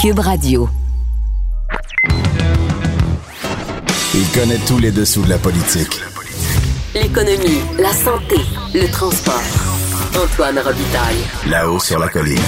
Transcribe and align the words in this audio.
Cube 0.00 0.20
Radio. 0.20 0.66
Il 4.14 4.26
connaît 4.32 4.56
tous 4.66 4.78
les 4.78 4.92
dessous 4.92 5.20
de 5.20 5.28
la 5.28 5.36
politique. 5.36 6.00
L'économie, 6.94 7.60
la 7.78 7.92
santé, 7.92 8.36
le 8.72 8.90
transport. 8.90 9.42
Antoine 10.16 10.58
Robitaille. 10.58 11.50
Là-haut 11.50 11.78
sur 11.78 11.98
la 11.98 12.08
colline. 12.08 12.38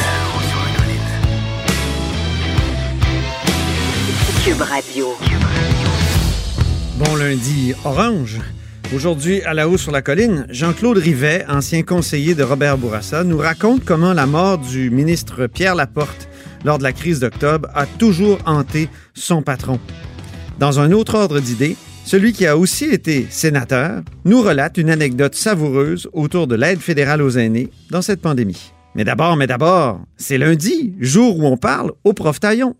Cube 4.42 4.62
Radio. 4.62 5.08
Bon 6.96 7.16
lundi 7.16 7.74
orange. 7.84 8.40
Aujourd'hui, 8.94 9.42
à 9.42 9.52
la 9.52 9.68
haut 9.68 9.76
sur 9.76 9.92
la 9.92 10.00
colline, 10.00 10.46
Jean-Claude 10.48 10.96
Rivet, 10.96 11.44
ancien 11.50 11.82
conseiller 11.82 12.34
de 12.34 12.44
Robert 12.44 12.78
Bourassa, 12.78 13.24
nous 13.24 13.38
raconte 13.38 13.84
comment 13.84 14.14
la 14.14 14.24
mort 14.24 14.56
du 14.56 14.88
ministre 14.88 15.46
Pierre 15.48 15.74
Laporte 15.74 16.30
lors 16.64 16.78
de 16.78 16.82
la 16.82 16.92
crise 16.92 17.20
d'octobre 17.20 17.68
a 17.74 17.86
toujours 17.86 18.38
hanté 18.46 18.88
son 19.14 19.42
patron. 19.42 19.78
Dans 20.58 20.80
un 20.80 20.92
autre 20.92 21.14
ordre 21.14 21.40
d'idées, 21.40 21.76
celui 22.04 22.32
qui 22.32 22.46
a 22.46 22.56
aussi 22.56 22.84
été 22.86 23.26
sénateur 23.30 24.02
nous 24.24 24.42
relate 24.42 24.76
une 24.76 24.90
anecdote 24.90 25.34
savoureuse 25.34 26.08
autour 26.12 26.46
de 26.46 26.56
l'aide 26.56 26.80
fédérale 26.80 27.22
aux 27.22 27.30
aînés 27.30 27.70
dans 27.90 28.02
cette 28.02 28.20
pandémie. 28.20 28.72
Mais 28.94 29.04
d'abord, 29.04 29.36
mais 29.36 29.46
d'abord, 29.46 30.00
c'est 30.16 30.38
lundi, 30.38 30.94
jour 31.00 31.38
où 31.38 31.46
on 31.46 31.56
parle 31.56 31.92
au 32.04 32.12
prof 32.12 32.38
Taillon. 32.40 32.74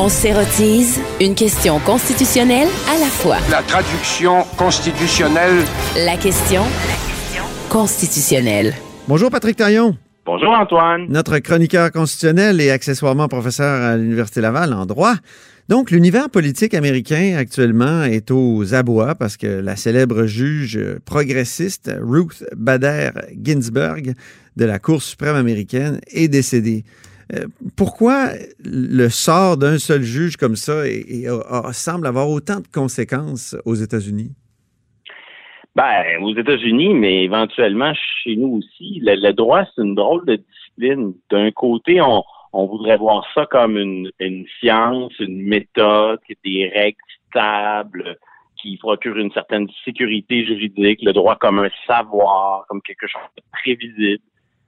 On 0.00 0.08
s'érotise 0.08 1.00
une 1.20 1.34
question 1.34 1.80
constitutionnelle 1.80 2.68
à 2.88 2.98
la 3.00 3.06
fois. 3.06 3.38
La 3.50 3.62
traduction 3.62 4.44
constitutionnelle. 4.56 5.64
La 5.96 6.16
question 6.16 6.62
constitutionnelle. 7.68 8.74
Bonjour 9.08 9.30
Patrick 9.30 9.56
Taillon. 9.56 9.96
Bonjour 10.30 10.50
Antoine. 10.50 11.06
Notre 11.08 11.38
chroniqueur 11.38 11.90
constitutionnel 11.90 12.60
et 12.60 12.70
accessoirement 12.70 13.28
professeur 13.28 13.82
à 13.82 13.96
l'Université 13.96 14.42
Laval 14.42 14.74
en 14.74 14.84
droit. 14.84 15.14
Donc, 15.70 15.90
l'univers 15.90 16.28
politique 16.28 16.74
américain 16.74 17.34
actuellement 17.38 18.02
est 18.04 18.30
aux 18.30 18.74
abois 18.74 19.14
parce 19.14 19.38
que 19.38 19.46
la 19.46 19.74
célèbre 19.74 20.26
juge 20.26 20.78
progressiste 21.06 21.90
Ruth 21.98 22.44
Bader 22.54 23.12
Ginsburg 23.42 24.12
de 24.54 24.64
la 24.66 24.78
Cour 24.78 25.00
suprême 25.00 25.34
américaine 25.34 25.98
est 26.08 26.28
décédée. 26.28 26.84
Euh, 27.34 27.46
pourquoi 27.74 28.28
le 28.62 29.08
sort 29.08 29.56
d'un 29.56 29.78
seul 29.78 30.02
juge 30.02 30.36
comme 30.36 30.56
ça 30.56 30.82
semble 31.72 32.06
avoir 32.06 32.28
autant 32.28 32.60
de 32.60 32.68
conséquences 32.70 33.56
aux 33.64 33.76
États-Unis? 33.76 34.34
Ben, 35.78 36.20
aux 36.24 36.34
États-Unis, 36.34 36.92
mais 36.92 37.22
éventuellement 37.22 37.92
chez 37.94 38.34
nous 38.34 38.58
aussi. 38.58 38.98
Le, 39.00 39.30
droit, 39.30 39.62
c'est 39.64 39.82
une 39.82 39.94
drôle 39.94 40.26
de 40.26 40.34
discipline. 40.34 41.14
D'un 41.30 41.52
côté, 41.52 42.00
on, 42.00 42.24
voudrait 42.52 42.96
voir 42.96 43.24
ça 43.32 43.46
comme 43.46 43.78
une, 43.78 44.10
science, 44.58 45.12
une 45.20 45.40
méthode, 45.40 46.18
des 46.44 46.68
règles 46.74 46.98
stables 47.28 48.16
qui 48.60 48.76
procurent 48.76 49.18
une 49.18 49.30
certaine 49.30 49.68
sécurité 49.84 50.44
juridique, 50.44 50.98
le 51.00 51.12
droit 51.12 51.36
comme 51.36 51.60
un 51.60 51.70
savoir, 51.86 52.64
comme 52.68 52.82
quelque 52.82 53.06
chose 53.06 53.22
de 53.36 53.42
prévisible. 53.52 54.24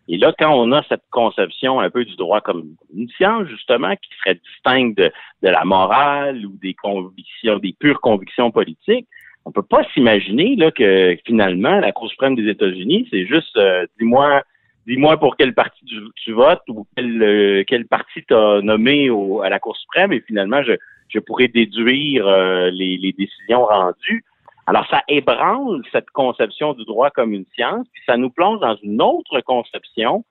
Et 0.07 0.17
là, 0.17 0.33
quand 0.39 0.55
on 0.55 0.71
a 0.71 0.85
cette 0.89 1.03
conception 1.11 1.81
un 1.81 1.91
peu 1.91 2.05
du 2.05 2.15
droit 2.15 2.41
comme 2.41 2.77
une 2.95 3.09
science, 3.09 3.49
justement, 3.49 3.97
qui 3.97 4.11
serait 4.21 4.37
distincte 4.37 4.97
de, 4.97 5.11
de 5.43 5.49
la 5.49 5.65
morale 5.65 6.47
ou 6.47 6.57
des 6.63 6.75
convictions, 6.75 7.59
des 7.59 7.73
pures 7.73 8.01
convictions 8.01 8.53
politiques, 8.53 9.09
on 9.45 9.53
peut 9.53 9.63
pas 9.63 9.85
s'imaginer 9.95 10.57
là 10.57 10.71
que 10.71 11.17
finalement 11.27 11.81
la 11.81 11.93
Cour 11.93 12.09
suprême 12.09 12.35
des 12.35 12.49
États-Unis, 12.49 13.09
c'est 13.11 13.27
juste 13.27 13.57
euh, 13.57 13.87
dis-moi 13.99 14.43
dis-moi 14.87 15.19
pour 15.19 15.37
quel 15.37 15.55
parti 15.55 15.85
tu, 16.17 16.33
votes 16.33 16.63
ou 16.69 16.87
quel, 16.97 17.23
euh, 17.23 17.85
parti 17.89 18.23
t'as 18.29 18.61
nommé 18.61 19.11
à 19.43 19.49
la 19.49 19.59
Cour 19.59 19.77
suprême 19.77 20.13
et 20.13 20.21
finalement 20.21 20.63
je, 20.63 20.73
je 21.09 21.19
pourrais 21.19 21.49
déduire 21.49 22.27
euh, 22.27 22.71
les, 22.71 22.97
les, 22.97 23.13
décisions 23.13 23.65
rendues. 23.65 24.25
Alors 24.67 24.87
ça 24.89 25.03
ébranle 25.09 25.83
cette 25.93 26.11
conception 26.11 26.75
du 26.75 26.85
droit 26.85 27.11
comme 27.11 27.33
une 27.33 27.47
science, 27.55 27.87
puis 27.93 28.03
ça 28.07 28.17
nous 28.17 28.31
plonge 28.31 28.61
dans 28.61 28.77
une 28.83 29.01
autre 29.03 29.41
conception 29.41 30.25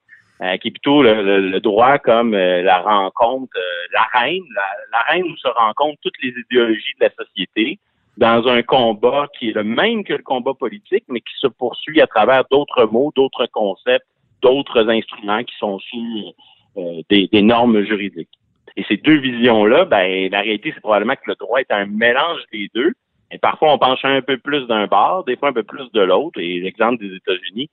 qui 0.62 0.70
est 0.70 0.72
plutôt 0.72 1.04
le, 1.04 1.60
droit 1.60 1.98
comme 1.98 2.32
la 2.34 2.80
rencontre, 2.80 3.52
la 3.92 4.08
reine, 4.14 4.46
la, 4.56 4.64
la 4.94 5.00
reine 5.10 5.26
où 5.26 5.36
se 5.36 5.50
rencontrent 5.50 6.00
toutes 6.02 6.22
les 6.24 6.30
idéologies 6.30 6.94
de 6.98 7.06
la 7.08 7.26
société 7.26 7.78
dans 8.20 8.48
un 8.50 8.62
combat 8.64 9.28
qui 9.38 9.50
est 9.50 9.54
le 9.54 9.64
même 9.64 10.04
que 10.04 10.14
le 10.14 10.24
combat 10.24 10.54
politique, 10.54 11.06
mais 11.08 11.22
qui 11.22 11.34
se 11.40 11.48
poursuit 11.48 12.02
à 12.02 12.08
travers 12.08 12.44
d'autres 12.52 12.86
mots, 12.86 13.14
d'autres 13.16 13.48
concepts, 13.54 14.06
d'autres 14.42 14.90
instruments 14.90 15.44
qui 15.44 15.56
sont 15.58 15.80
sous 15.80 16.34
euh, 16.78 17.02
des, 17.10 17.42
normes 17.42 17.82
juridiques. 17.86 18.30
Et 18.76 18.84
ces 18.90 18.98
deux 18.98 19.20
visions-là, 19.20 19.86
ben, 19.86 20.30
la 20.32 20.42
réalité, 20.42 20.74
c'est 20.76 20.82
probablement 20.82 21.16
que 21.16 21.28
le 21.28 21.36
droit 21.36 21.62
est 21.62 21.72
un 21.72 21.86
mélange 21.86 22.42
des 22.52 22.70
deux. 22.76 22.92
Et 23.32 23.38
parfois, 23.38 23.74
on 23.74 23.78
penche 23.78 24.04
un 24.04 24.22
peu 24.22 24.38
plus 24.38 24.68
d'un 24.68 24.88
bord, 24.88 25.24
des 25.24 25.38
fois 25.38 25.50
un 25.50 25.54
peu 25.54 25.64
plus 25.64 25.90
de 25.94 26.02
l'autre. 26.02 26.42
Et 26.42 26.60
l'exemple 26.60 26.98
des 26.98 27.16
États-Unis, 27.16 27.70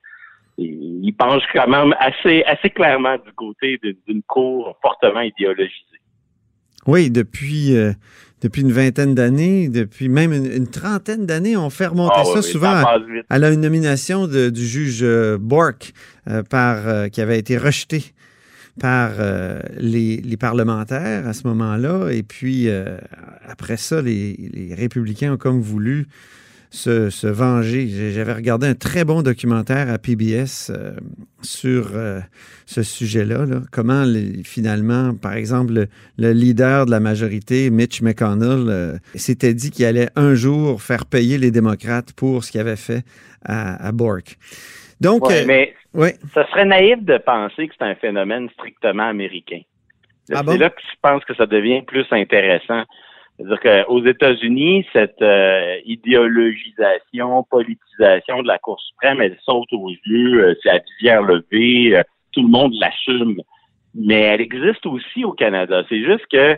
il 0.59 1.13
penche 1.19 1.43
quand 1.53 1.67
même 1.67 1.95
assez, 1.99 2.45
assez 2.45 2.71
clairement 2.71 3.17
du 3.17 3.33
côté 3.33 3.81
d'une 4.07 4.23
cour 4.23 4.79
fortement 4.81 5.23
idéologisée. 5.23 5.83
Oui, 6.87 7.11
depuis 7.11 7.77
euh, 7.77 7.93
depuis 8.43 8.63
une 8.63 8.73
vingtaine 8.73 9.15
d'années, 9.15 9.69
depuis 9.69 10.09
même 10.09 10.33
une, 10.33 10.67
trentaine 10.67 11.27
d'années, 11.27 11.57
on 11.57 11.71
fait 11.71 11.87
remonter 11.87 12.17
ah 12.19 12.25
ça 12.25 12.43
souvent 12.43 12.85
à, 13.31 13.39
la 13.39 13.57
nomination 13.57 14.27
du 14.27 14.67
juge 14.67 15.01
euh, 15.03 15.39
Bork 15.41 15.95
euh, 16.29 16.43
par, 16.43 16.87
euh, 16.87 17.09
qui 17.09 17.21
avait 17.21 17.39
été 17.39 17.57
rejeté 17.57 18.13
par 18.79 19.13
les, 19.79 20.37
parlementaires 20.39 21.27
à 21.27 21.33
ce 21.33 21.47
moment-là. 21.47 22.11
Et 22.11 22.23
puis, 22.23 22.69
après 23.49 23.79
ça, 23.79 24.03
les, 24.03 24.51
les, 24.53 24.75
républicains 24.75 25.33
ont 25.33 25.37
comme 25.39 25.63
voulu 25.63 26.09
se, 26.71 27.27
venger. 27.27 27.89
J'avais 28.13 28.33
regardé 28.33 28.67
un 28.67 28.75
très 28.75 29.05
bon 29.05 29.23
documentaire 29.23 29.91
à 29.91 29.99
PBS 29.99 30.71
euh, 30.71 30.93
sur 31.43 31.91
euh, 31.95 32.21
ce 32.67 32.83
sujet-là. 32.83 33.45
Comment 33.73 34.05
finalement, 34.45 35.15
par 35.15 35.35
exemple, 35.35 35.87
le, 36.19 36.33
leader 36.33 36.87
de 36.87 36.91
la 36.91 37.01
majorité, 37.01 37.71
Mitch 37.71 38.03
McConnell, 38.03 38.67
euh, 38.69 38.97
s'était 39.15 39.55
dit 39.55 39.71
qu'il 39.71 39.85
allait 39.85 40.09
un 40.17 40.35
jour 40.35 40.83
faire 40.83 41.07
payer 41.07 41.39
les 41.39 41.51
démocrates 41.51 42.13
pour 42.13 42.45
ce 42.45 42.53
qu'il 42.53 42.61
avait 42.61 42.77
fait 42.77 43.05
à, 43.45 43.93
Bork. 43.93 44.37
Donc, 45.01 45.23
mais 45.47 45.75
ça 46.35 46.47
serait 46.49 46.65
naïf 46.65 47.03
de 47.03 47.17
penser 47.19 47.69
que 47.69 47.75
c'est 47.79 47.85
un 47.85 47.95
phénomène 47.95 48.49
strictement 48.51 49.09
américain. 49.09 49.61
Ah 50.35 50.43
c'est 50.45 50.59
là 50.59 50.71
que 50.71 50.81
je 50.81 50.97
pense 51.01 51.25
que 51.25 51.35
ça 51.35 51.47
devient 51.47 51.83
plus 51.83 52.07
intéressant. 52.11 52.83
C'est-à-dire 53.39 53.87
qu'aux 53.87 54.05
États-Unis, 54.05 54.87
cette 54.93 55.21
euh, 55.21 55.77
idéologisation, 55.85 57.43
politisation 57.51 58.43
de 58.43 58.49
la 58.49 58.59
Cour 58.59 58.81
suprême, 58.81 59.21
elle 59.21 59.37
saute 59.45 59.73
aux 59.73 59.91
yeux, 59.91 60.43
euh, 60.43 60.55
c'est 60.63 60.71
à 60.71 60.79
visière 60.79 61.23
levée, 61.23 61.99
euh, 61.99 62.03
tout 62.33 62.43
le 62.43 62.49
monde 62.49 62.73
l'assume. 62.81 63.41
Mais 63.95 64.21
elle 64.21 64.41
existe 64.41 64.87
aussi 64.87 65.25
au 65.25 65.33
Canada. 65.33 65.83
C'est 65.89 66.05
juste 66.05 66.27
que 66.31 66.57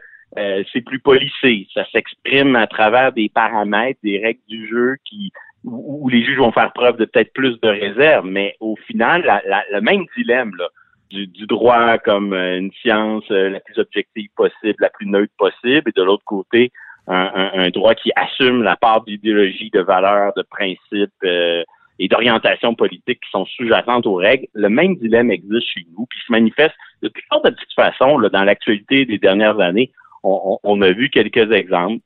c'est 0.73 0.83
plus 0.83 0.99
policé. 0.99 1.67
Ça 1.73 1.87
s'exprime 1.91 2.55
à 2.55 2.67
travers 2.67 3.13
des 3.13 3.31
paramètres, 3.31 3.99
des 4.05 4.19
règles 4.19 4.41
du 4.47 4.69
jeu 4.69 4.97
qui 5.05 5.33
où, 5.65 6.09
les 6.09 6.23
juges 6.23 6.39
vont 6.39 6.53
faire 6.53 6.73
preuve 6.73 6.97
de 6.97 7.05
peut-être 7.07 7.33
plus 7.33 7.59
de 7.61 7.69
réserve. 7.69 8.27
Mais 8.27 8.55
au 8.61 8.77
final, 8.87 9.43
le 9.73 9.81
même 9.81 10.05
dilemme, 10.17 10.53
là, 10.59 10.69
du, 11.11 11.47
droit 11.47 11.99
comme 11.99 12.33
euh, 12.33 12.59
une 12.59 12.73
science 12.73 13.25
euh, 13.31 13.51
la 13.51 13.61
plus 13.61 13.79
objective 13.79 14.29
possible, 14.37 14.77
la 14.79 14.91
plus 14.91 15.07
neutre 15.07 15.33
possible, 15.39 15.89
et 15.89 15.93
de 15.99 16.03
l'autre 16.03 16.25
côté, 16.25 16.73
un, 17.11 17.71
droit 17.71 17.95
qui 17.95 18.13
assume 18.17 18.63
la 18.63 18.77
part 18.77 19.03
d'idéologie, 19.03 19.71
de 19.71 19.81
valeurs, 19.81 20.33
de 20.37 20.43
principes 20.43 21.11
euh, 21.25 21.65
et 21.99 22.07
d'orientation 22.07 22.75
politique 22.75 23.21
qui 23.25 23.31
sont 23.31 23.47
sous-jacentes 23.47 24.07
aux 24.07 24.17
règles. 24.17 24.47
Le 24.53 24.69
même 24.69 24.95
dilemme 24.97 25.31
existe 25.31 25.69
chez 25.73 25.87
nous, 25.97 26.05
puis 26.05 26.19
se 26.27 26.31
manifeste 26.31 26.75
de 27.03 27.09
toutes 27.09 27.25
sortes 27.33 27.47
de 27.47 27.51
petites 27.51 27.73
façons 27.75 28.19
là, 28.19 28.29
dans 28.29 28.45
l'actualité 28.45 29.07
des 29.07 29.17
dernières 29.17 29.59
années. 29.59 29.91
On, 30.23 30.83
a 30.83 30.91
vu 30.91 31.09
quelques 31.09 31.51
exemples. 31.51 32.03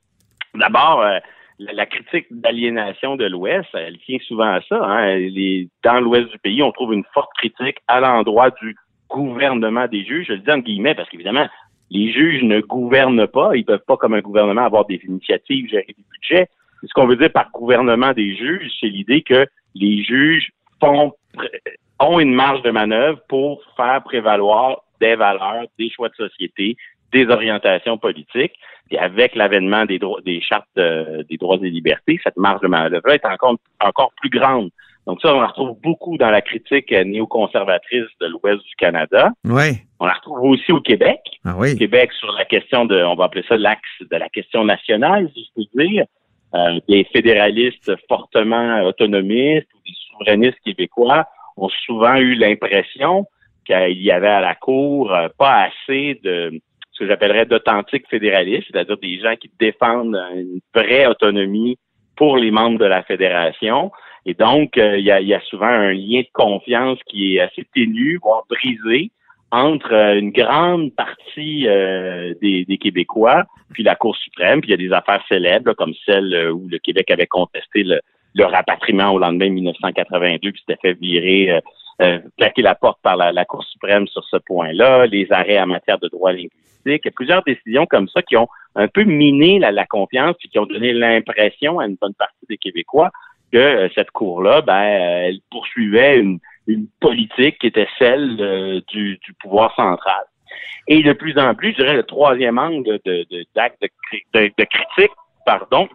D'abord, 0.55 1.03
la, 1.59 1.85
critique 1.85 2.27
d'aliénation 2.31 3.17
de 3.17 3.25
l'Ouest, 3.25 3.67
elle 3.73 3.97
tient 3.99 4.19
souvent 4.25 4.53
à 4.53 4.61
ça. 4.61 4.77
Hein. 4.81 5.19
dans 5.83 5.99
l'Ouest 5.99 6.29
du 6.29 6.39
pays, 6.39 6.63
on 6.63 6.71
trouve 6.71 6.93
une 6.93 7.03
forte 7.13 7.31
critique 7.37 7.79
à 7.87 7.99
l'endroit 7.99 8.51
du 8.61 8.77
gouvernement 9.13 9.87
des 9.87 10.03
juges. 10.03 10.25
Je 10.27 10.33
le 10.33 10.39
dis 10.39 10.51
en 10.51 10.57
guillemets 10.57 10.95
parce 10.95 11.07
qu'évidemment, 11.09 11.47
les 11.91 12.11
juges 12.11 12.43
ne 12.43 12.59
gouvernent 12.59 13.27
pas. 13.27 13.55
Ils 13.55 13.63
peuvent 13.63 13.85
pas, 13.87 13.97
comme 13.97 14.15
un 14.15 14.21
gouvernement, 14.21 14.65
avoir 14.65 14.85
des 14.85 14.99
initiatives, 15.07 15.69
gérer 15.69 15.85
des 15.87 16.05
budgets. 16.11 16.47
Ce 16.83 16.93
qu'on 16.93 17.05
veut 17.05 17.15
dire 17.15 17.31
par 17.31 17.49
gouvernement 17.51 18.11
des 18.11 18.35
juges, 18.35 18.71
c'est 18.79 18.87
l'idée 18.87 19.21
que 19.21 19.45
les 19.75 20.03
juges 20.03 20.51
font, 20.79 21.13
ont 21.99 22.19
une 22.19 22.33
marge 22.33 22.63
de 22.63 22.71
manœuvre 22.71 23.19
pour 23.29 23.61
faire 23.77 24.01
prévaloir 24.03 24.81
des 24.99 25.15
valeurs, 25.15 25.65
des 25.77 25.89
choix 25.89 26.09
de 26.09 26.15
société, 26.15 26.75
des 27.13 27.27
orientations 27.27 27.97
politiques. 27.97 28.55
Et 28.89 28.97
avec 28.97 29.35
l'avènement 29.35 29.85
des, 29.85 29.99
des 30.25 30.41
chartes 30.41 30.67
des 30.75 31.37
droits 31.37 31.57
et 31.61 31.69
libertés, 31.69 32.19
cette 32.23 32.37
marge 32.37 32.61
de 32.61 32.67
manœuvre 32.67 33.09
est 33.09 33.25
encore 33.25 34.11
plus 34.19 34.29
grande. 34.29 34.69
Donc 35.05 35.21
ça, 35.21 35.35
on 35.35 35.41
la 35.41 35.47
retrouve 35.47 35.77
beaucoup 35.81 36.17
dans 36.17 36.29
la 36.29 36.41
critique 36.41 36.91
néoconservatrice 36.91 38.05
de 38.21 38.27
l'Ouest 38.27 38.63
du 38.63 38.75
Canada. 38.77 39.31
Oui. 39.43 39.79
On 39.99 40.05
la 40.05 40.13
retrouve 40.13 40.41
aussi 40.43 40.71
au 40.71 40.79
Québec. 40.79 41.19
Ah 41.43 41.55
oui. 41.57 41.73
Au 41.73 41.77
Québec, 41.77 42.11
sur 42.13 42.31
la 42.31 42.45
question 42.45 42.85
de, 42.85 43.03
on 43.03 43.15
va 43.15 43.25
appeler 43.25 43.43
ça 43.47 43.57
l'axe 43.57 43.81
de 43.99 44.15
la 44.15 44.29
question 44.29 44.63
nationale, 44.63 45.29
si 45.33 45.45
je 45.45 45.61
peux 45.61 45.83
dire. 45.83 46.05
Euh, 46.55 46.79
des 46.87 47.03
fédéralistes 47.11 47.91
fortement 48.07 48.83
autonomistes 48.83 49.67
ou 49.73 49.79
des 49.85 49.95
souverainistes 50.11 50.59
québécois 50.63 51.25
ont 51.57 51.69
souvent 51.85 52.15
eu 52.15 52.35
l'impression 52.35 53.25
qu'il 53.65 54.01
y 54.01 54.11
avait 54.11 54.27
à 54.27 54.39
la 54.39 54.55
Cour 54.55 55.13
euh, 55.13 55.29
pas 55.37 55.67
assez 55.67 56.19
de 56.23 56.61
ce 56.91 56.99
que 56.99 57.07
j'appellerais 57.07 57.47
d'authentiques 57.47 58.07
fédéralistes, 58.07 58.67
c'est-à-dire 58.71 58.97
des 58.97 59.19
gens 59.19 59.35
qui 59.35 59.49
défendent 59.59 60.15
une 60.35 60.59
vraie 60.75 61.07
autonomie 61.07 61.77
pour 62.15 62.37
les 62.37 62.51
membres 62.51 62.77
de 62.77 62.85
la 62.85 63.01
fédération. 63.01 63.91
Et 64.25 64.33
donc, 64.33 64.77
euh, 64.77 64.97
il, 64.97 65.05
y 65.05 65.11
a, 65.11 65.41
souvent 65.41 65.67
un 65.67 65.91
lien 65.91 66.21
de 66.21 66.31
confiance 66.33 66.99
qui 67.07 67.35
est 67.35 67.41
assez 67.41 67.65
ténu, 67.73 68.19
voire 68.21 68.43
brisé, 68.49 69.11
entre 69.51 69.93
euh, 69.93 70.19
une 70.19 70.31
grande 70.31 70.93
partie 70.95 71.63
des, 71.63 72.65
des, 72.65 72.77
Québécois, 72.77 73.43
puis 73.73 73.83
la 73.83 73.95
Cour 73.95 74.15
suprême, 74.15 74.61
puis 74.61 74.69
il 74.69 74.71
y 74.71 74.85
a 74.85 74.89
des 74.89 74.93
affaires 74.93 75.23
célèbres, 75.27 75.73
comme 75.73 75.93
celle 76.05 76.51
où 76.51 76.67
le 76.69 76.77
Québec 76.79 77.11
avait 77.11 77.27
contesté 77.27 77.83
le, 77.83 77.99
le 78.35 78.45
rapatriement 78.45 79.11
au 79.11 79.19
lendemain 79.19 79.47
de 79.47 79.53
1982, 79.53 80.51
puis 80.51 80.61
s'était 80.61 80.79
fait 80.81 80.93
virer 80.93 81.61
euh, 82.01 82.19
claquer 82.39 82.63
la 82.63 82.73
porte 82.73 82.99
par 83.03 83.15
la, 83.15 83.45
Cour 83.45 83.63
suprême 83.63 84.07
sur 84.07 84.23
ce 84.23 84.37
point-là, 84.37 85.05
les 85.05 85.31
arrêts 85.31 85.59
en 85.61 85.67
matière 85.67 85.99
de 85.99 86.07
droit 86.07 86.31
linguistique. 86.31 86.51
Y 86.85 87.07
a 87.07 87.11
plusieurs 87.11 87.43
décisions 87.43 87.85
comme 87.85 88.07
ça 88.07 88.23
qui 88.23 88.35
ont 88.35 88.47
un 88.75 88.87
peu 88.87 89.03
miné 89.03 89.59
la, 89.59 89.85
confiance 89.85 90.35
et 90.43 90.47
qui 90.47 90.57
ont 90.57 90.65
donné 90.65 90.91
l'impression 90.91 91.79
à 91.79 91.85
une 91.85 91.95
bonne 91.95 92.15
partie 92.15 92.45
des 92.49 92.57
Québécois 92.57 93.11
que 93.53 93.57
euh, 93.57 93.89
cette 93.95 94.11
Cour-là, 94.11 94.61
ben, 94.61 94.73
euh, 94.73 95.27
elle 95.27 95.39
poursuivait 95.49 96.19
une, 96.19 96.39
politique 97.01 97.59
qui 97.59 97.67
était 97.67 97.89
celle 97.99 98.37
du, 98.87 99.19
pouvoir 99.41 99.75
central. 99.75 100.23
Et 100.87 101.03
de 101.03 101.11
plus 101.11 101.37
en 101.37 101.53
plus, 101.55 101.71
je 101.71 101.83
dirais, 101.83 101.93
le 101.93 102.03
troisième 102.03 102.57
angle 102.57 102.99
de, 103.03 103.25
d'acte 103.53 103.81
de, 104.33 104.63
critique, 104.63 105.11
pardon, 105.45 105.89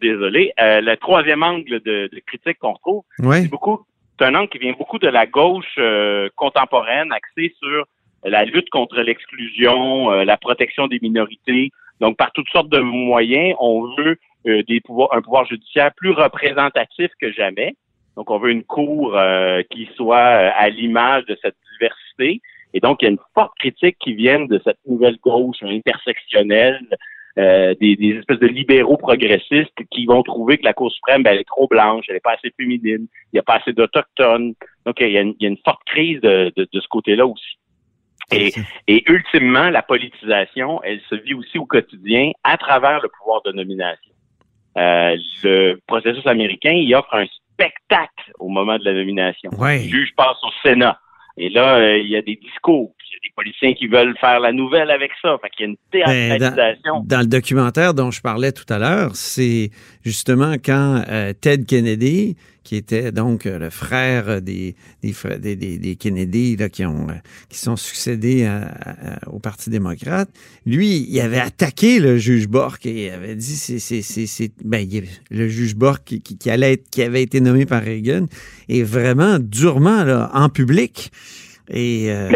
désolé, 0.00 0.52
le 0.56 0.94
troisième 0.94 1.42
angle 1.42 1.80
de, 1.80 2.08
critique 2.26 2.58
qu'on 2.60 2.74
trouve, 2.74 3.02
c'est 3.18 3.50
beaucoup 3.50 3.84
c'est 4.18 4.26
un 4.26 4.34
angle 4.34 4.48
qui 4.48 4.58
vient 4.58 4.72
beaucoup 4.78 4.98
de 4.98 5.08
la 5.08 5.26
gauche 5.26 5.74
euh, 5.78 6.28
contemporaine, 6.36 7.12
axée 7.12 7.54
sur 7.62 7.84
la 8.24 8.44
lutte 8.44 8.70
contre 8.70 9.00
l'exclusion, 9.00 10.10
euh, 10.10 10.24
la 10.24 10.36
protection 10.36 10.86
des 10.86 10.98
minorités. 11.02 11.70
Donc, 12.00 12.16
par 12.16 12.32
toutes 12.32 12.48
sortes 12.50 12.68
de 12.68 12.80
moyens, 12.80 13.54
on 13.60 13.94
veut 13.96 14.16
euh, 14.46 14.62
des 14.64 14.80
pouvoirs, 14.80 15.08
un 15.12 15.22
pouvoir 15.22 15.46
judiciaire 15.46 15.92
plus 15.96 16.10
représentatif 16.10 17.10
que 17.20 17.32
jamais. 17.32 17.74
Donc, 18.16 18.30
on 18.30 18.38
veut 18.38 18.50
une 18.50 18.64
cour 18.64 19.14
qui 19.70 19.90
soit 19.94 20.16
à 20.16 20.70
l'image 20.70 21.26
de 21.26 21.36
cette 21.42 21.56
diversité. 21.72 22.40
Et 22.72 22.80
donc, 22.80 23.02
il 23.02 23.04
y 23.04 23.08
a 23.08 23.10
une 23.10 23.18
forte 23.34 23.52
critique 23.58 23.98
qui 24.00 24.14
vient 24.14 24.46
de 24.46 24.58
cette 24.64 24.78
nouvelle 24.86 25.18
gauche 25.22 25.62
intersectionnelle 25.62 26.80
euh, 27.38 27.74
des, 27.78 27.98
espèces 28.18 28.38
de 28.38 28.46
libéraux 28.46 28.96
progressistes 28.96 29.78
qui 29.90 30.06
vont 30.06 30.22
trouver 30.22 30.56
que 30.56 30.64
la 30.64 30.72
Cour 30.72 30.90
suprême, 30.90 31.22
ben, 31.22 31.32
elle 31.32 31.40
est 31.40 31.44
trop 31.44 31.68
blanche, 31.68 32.06
elle 32.08 32.14
n'est 32.14 32.20
pas 32.20 32.32
assez 32.32 32.50
féminine, 32.56 33.08
il 33.10 33.34
n'y 33.34 33.38
a 33.38 33.42
pas 33.42 33.56
assez 33.56 33.74
d'autochtones. 33.74 34.54
Donc, 34.86 34.96
il 35.00 35.10
y, 35.10 35.18
a 35.18 35.20
une, 35.20 35.58
forte 35.62 35.82
crise 35.84 36.18
de, 36.22 36.50
ce 36.56 36.88
côté-là 36.88 37.26
aussi. 37.26 37.58
Et, 38.32 38.52
et, 38.88 39.04
ultimement, 39.10 39.70
la 39.70 39.82
politisation, 39.82 40.82
elle 40.82 41.00
se 41.08 41.14
vit 41.14 41.34
aussi 41.34 41.58
au 41.58 41.66
quotidien 41.66 42.32
à 42.42 42.56
travers 42.56 43.00
le 43.00 43.08
pouvoir 43.08 43.42
de 43.42 43.52
nomination. 43.52 44.12
Euh, 44.76 45.16
le 45.42 45.80
processus 45.86 46.26
américain, 46.26 46.72
il 46.72 46.92
offre 46.94 47.14
un 47.14 47.26
spectacle 47.52 48.32
au 48.38 48.48
moment 48.48 48.78
de 48.78 48.84
la 48.84 48.92
nomination. 48.94 49.50
Le 49.58 49.78
juge 49.78 50.12
passe 50.16 50.36
au 50.42 50.50
Sénat. 50.62 50.98
Et 51.38 51.50
là, 51.50 51.76
euh, 51.76 51.98
il 51.98 52.08
y 52.08 52.16
a 52.16 52.22
des 52.22 52.36
discours, 52.36 52.94
des 53.26 53.32
policiers 53.34 53.74
qui 53.74 53.86
veulent 53.86 54.16
faire 54.18 54.40
la 54.40 54.52
nouvelle 54.52 54.90
avec 54.90 55.10
ça. 55.20 55.36
Fait 55.42 55.50
qu'il 55.50 55.66
y 55.66 55.68
a 55.68 55.70
une 55.70 55.76
ben, 55.92 56.38
théâtralisation. 56.38 57.02
dans, 57.04 57.20
le 57.20 57.26
documentaire 57.26 57.94
dont 57.94 58.10
je 58.10 58.20
parlais 58.20 58.52
tout 58.52 58.70
à 58.72 58.78
l'heure, 58.78 59.14
c'est 59.14 59.70
justement 60.04 60.54
quand 60.54 61.02
euh, 61.08 61.32
Ted 61.32 61.64
Kennedy, 61.64 62.36
qui 62.62 62.76
était 62.76 63.12
donc 63.12 63.46
euh, 63.46 63.58
le 63.58 63.70
frère 63.70 64.42
des, 64.42 64.74
des, 65.02 65.14
des, 65.38 65.78
des 65.78 65.96
Kennedy 65.96 66.56
là, 66.56 66.68
qui, 66.68 66.84
ont, 66.84 67.06
qui 67.48 67.58
sont 67.58 67.76
succédés 67.76 68.48
au 69.26 69.38
Parti 69.38 69.70
démocrate, 69.70 70.28
lui, 70.64 71.06
il 71.08 71.20
avait 71.20 71.38
attaqué 71.38 72.00
le 72.00 72.16
juge 72.16 72.48
Bork 72.48 72.86
et 72.86 73.06
il 73.06 73.10
avait 73.10 73.34
dit 73.34 73.56
c'est, 73.56 73.78
c'est, 73.78 74.02
c'est, 74.02 74.50
ben, 74.64 74.86
le 75.30 75.48
juge 75.48 75.76
Bork 75.76 76.04
qui, 76.04 76.20
qui, 76.20 76.50
allait 76.50 76.74
être, 76.74 76.90
qui 76.90 77.02
avait 77.02 77.22
été 77.22 77.40
nommé 77.40 77.66
par 77.66 77.82
Reagan 77.82 78.26
et 78.68 78.82
vraiment 78.82 79.38
durement 79.38 80.04
là, 80.04 80.30
en 80.34 80.48
public. 80.48 81.10
Et 81.68 82.10
euh, 82.10 82.30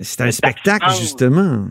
c'est 0.00 0.22
un 0.22 0.30
spectacle, 0.30 0.90
justement. 0.90 1.66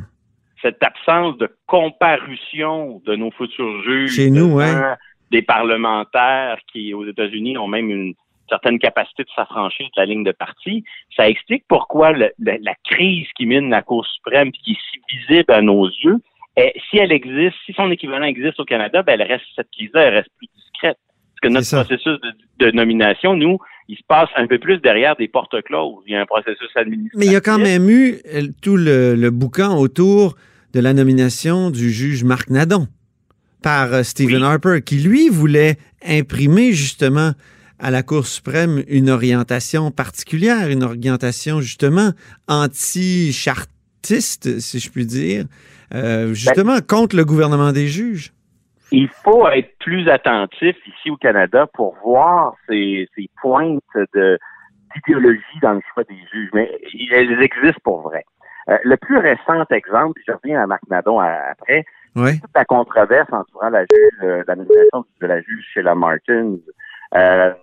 Cette 0.61 0.81
absence 0.83 1.37
de 1.37 1.49
comparution 1.65 3.01
de 3.05 3.15
nos 3.15 3.31
futurs 3.31 3.83
juges. 3.83 4.15
Chez 4.15 4.29
nous, 4.29 4.53
ouais. 4.53 4.73
Des 5.31 5.41
parlementaires 5.41 6.59
qui, 6.71 6.93
aux 6.93 7.07
États-Unis, 7.07 7.57
ont 7.57 7.67
même 7.67 7.89
une 7.89 8.13
certaine 8.49 8.79
capacité 8.79 9.23
de 9.23 9.29
s'affranchir 9.33 9.87
de 9.87 10.01
la 10.01 10.05
ligne 10.05 10.23
de 10.23 10.33
parti. 10.33 10.83
Ça 11.15 11.29
explique 11.29 11.63
pourquoi 11.67 12.11
la, 12.11 12.75
crise 12.83 13.27
qui 13.37 13.45
mine 13.45 13.69
la 13.69 13.81
Cour 13.81 14.05
suprême, 14.05 14.51
qui 14.51 14.71
est 14.71 14.77
si 14.91 14.99
visible 15.15 15.53
à 15.53 15.61
nos 15.61 15.87
yeux, 15.87 16.17
si 16.89 16.97
elle 16.97 17.11
existe, 17.11 17.55
si 17.65 17.73
son 17.73 17.89
équivalent 17.91 18.25
existe 18.25 18.59
au 18.59 18.65
Canada, 18.65 19.03
ben 19.03 19.19
elle 19.19 19.27
reste 19.27 19.45
cette 19.55 19.71
crise-là, 19.71 20.03
elle 20.03 20.15
reste 20.15 20.29
plus 20.37 20.47
discrète. 20.55 20.97
Parce 20.97 21.39
que 21.41 21.47
notre 21.47 21.83
processus 21.83 22.19
de, 22.59 22.71
nomination, 22.71 23.35
nous, 23.35 23.57
il 23.91 23.97
se 23.97 24.03
passe 24.07 24.29
un 24.37 24.47
peu 24.47 24.57
plus 24.57 24.77
derrière 24.77 25.17
des 25.17 25.27
portes 25.27 25.61
closes. 25.63 26.01
Il 26.07 26.13
y 26.13 26.15
a 26.15 26.21
un 26.21 26.25
processus 26.25 26.69
administratif. 26.75 27.19
Mais 27.19 27.25
il 27.25 27.33
y 27.33 27.35
a 27.35 27.41
quand 27.41 27.59
même 27.59 27.89
eu 27.89 28.21
euh, 28.33 28.47
tout 28.61 28.77
le, 28.77 29.29
boucan 29.29 29.77
autour 29.77 30.37
de 30.73 30.79
la 30.79 30.93
nomination 30.93 31.69
du 31.69 31.91
juge 31.91 32.23
Marc 32.23 32.49
Nadon 32.49 32.87
par 33.61 33.93
euh, 33.93 34.03
Stephen 34.03 34.43
Harper, 34.43 34.81
qui 34.81 34.95
lui 34.95 35.27
voulait 35.27 35.75
imprimer 36.07 36.71
justement 36.71 37.33
à 37.79 37.91
la 37.91 38.01
Cour 38.01 38.25
suprême 38.25 38.81
une 38.87 39.09
orientation 39.09 39.91
particulière, 39.91 40.69
une 40.69 40.83
orientation 40.83 41.59
justement 41.59 42.13
anti-chartiste, 42.47 44.61
si 44.61 44.79
je 44.79 44.89
puis 44.89 45.05
dire, 45.05 45.43
euh, 45.93 46.33
justement 46.33 46.75
ben 46.75 46.81
contre 46.81 47.17
le 47.17 47.25
gouvernement 47.25 47.73
des 47.73 47.89
juges 47.89 48.31
il 48.91 49.07
faut 49.07 49.47
être 49.47 49.77
plus 49.79 50.07
attentif 50.09 50.75
ici 50.87 51.09
au 51.09 51.17
Canada 51.17 51.67
pour 51.73 51.95
voir 52.03 52.53
ces, 52.67 53.07
ces 53.15 53.29
pointes 53.41 53.81
de 54.13 54.37
d'idéologie 54.93 55.59
dans 55.61 55.73
le 55.73 55.81
choix 55.93 56.03
des 56.03 56.19
juges, 56.31 56.49
mais 56.53 56.69
elles 57.13 57.41
existent 57.41 57.79
pour 57.83 58.01
vrai. 58.01 58.25
Euh, 58.69 58.77
le 58.83 58.97
plus 58.97 59.17
récent 59.17 59.63
exemple, 59.69 60.19
je 60.27 60.33
reviens 60.33 60.61
à 60.61 60.67
Marc 60.67 60.81
Nadon 60.89 61.19
après, 61.19 61.85
oui. 62.15 62.39
toute 62.39 62.51
la 62.53 62.65
controverse 62.65 63.31
entourant 63.31 63.69
la 63.69 63.81
juge, 63.81 64.19
euh, 64.23 64.43
la 64.47 64.55
nomination 64.55 65.05
de 65.21 65.27
la 65.27 65.41
juge 65.41 65.65
Sheila 65.73 65.95
Martins. 65.95 66.57
Euh, 67.15 67.53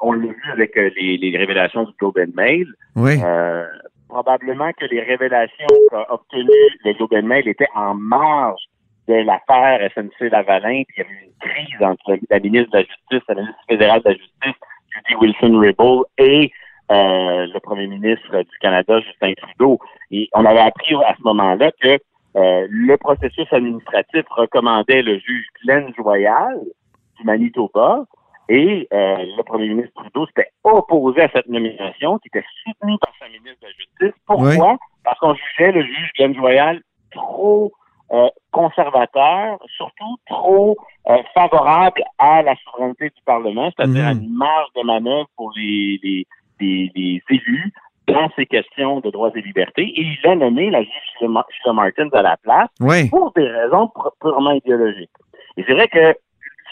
on 0.00 0.12
l'a 0.12 0.26
vu 0.26 0.50
avec 0.52 0.76
euh, 0.76 0.90
les, 0.96 1.18
les, 1.18 1.36
révélations 1.36 1.84
du 1.84 1.92
Globe 1.98 2.18
and 2.18 2.32
Mail. 2.34 2.66
Oui. 2.96 3.16
probablement 4.08 4.72
que 4.72 4.86
les 4.86 5.02
révélations 5.02 5.66
obtenues 6.08 6.78
le 6.84 6.92
Globe 6.94 7.14
and 7.14 7.26
Mail 7.26 7.48
étaient 7.48 7.68
en 7.74 7.94
marge 7.94 8.62
de 9.08 9.14
l'affaire 9.14 9.80
SNC-Lavalin, 9.94 10.84
puis 10.86 10.96
il 10.96 11.00
y 11.00 11.00
avait 11.00 11.24
une 11.24 11.50
crise 11.50 11.82
entre 11.82 12.18
la 12.30 12.38
ministre 12.40 12.70
de 12.72 12.78
la 12.78 12.84
Justice, 12.84 13.28
la 13.28 13.34
ministre 13.34 13.60
fédérale 13.68 14.02
de 14.02 14.08
la 14.10 14.14
Justice, 14.14 14.60
Judy 14.94 15.14
Wilson-Raybould, 15.20 16.04
et 16.18 16.52
euh, 16.90 17.46
le 17.46 17.60
premier 17.60 17.86
ministre 17.86 18.42
du 18.42 18.58
Canada, 18.60 19.00
Justin 19.00 19.32
Trudeau. 19.34 19.78
Et 20.10 20.28
on 20.34 20.44
avait 20.44 20.60
appris 20.60 20.94
à 20.94 21.14
ce 21.16 21.22
moment-là 21.24 21.70
que 21.80 21.98
euh, 22.36 22.66
le 22.70 22.96
processus 22.98 23.50
administratif 23.50 24.24
recommandait 24.30 25.02
le 25.02 25.18
juge 25.18 25.46
Glenn 25.64 25.92
Joyal 25.96 26.60
du 27.18 27.24
Manitoba, 27.24 28.04
et 28.50 28.88
euh, 28.92 29.16
le 29.36 29.42
premier 29.42 29.68
ministre 29.68 29.92
Trudeau 29.94 30.26
s'était 30.26 30.50
opposé 30.64 31.22
à 31.22 31.30
cette 31.30 31.48
nomination, 31.48 32.18
qui 32.18 32.28
était 32.28 32.44
soutenue 32.64 32.98
par 33.00 33.12
sa 33.18 33.26
ministre 33.28 33.60
de 33.62 33.66
la 33.66 33.72
Justice. 33.72 34.22
Pourquoi? 34.26 34.78
Parce 35.04 35.18
qu'on 35.18 35.34
jugeait 35.34 35.72
le 35.72 35.82
juge 35.82 36.10
Glenn 36.16 36.34
Joyal 36.34 36.82
trop 37.10 37.72
euh, 38.12 38.28
conservateur, 38.52 39.58
surtout 39.76 40.16
trop 40.26 40.76
euh, 41.08 41.18
favorable 41.34 42.02
à 42.18 42.42
la 42.42 42.54
souveraineté 42.56 43.10
du 43.10 43.22
Parlement, 43.26 43.70
c'est-à-dire 43.76 44.06
à 44.06 44.14
mhm. 44.14 44.22
une 44.22 44.34
marge 44.34 44.68
de 44.76 44.82
manœuvre 44.82 45.28
pour 45.36 45.52
les, 45.56 46.00
les, 46.02 46.90
les, 46.94 47.22
élus 47.28 47.72
dans 48.06 48.30
ces 48.36 48.46
questions 48.46 49.00
de 49.00 49.10
droits 49.10 49.30
et 49.34 49.42
libertés. 49.42 49.82
Et 49.82 50.00
il 50.00 50.26
a 50.26 50.34
nommé 50.34 50.70
la 50.70 50.82
juge 50.82 50.92
Sheila 51.18 51.72
Martins 51.72 52.08
à 52.12 52.22
la 52.22 52.36
place 52.38 52.70
pour 53.10 53.32
des 53.36 53.46
raisons 53.46 53.90
purement 54.20 54.52
idéologiques. 54.52 55.10
Et 55.58 55.64
c'est 55.66 55.74
vrai 55.74 55.88
que 55.88 56.14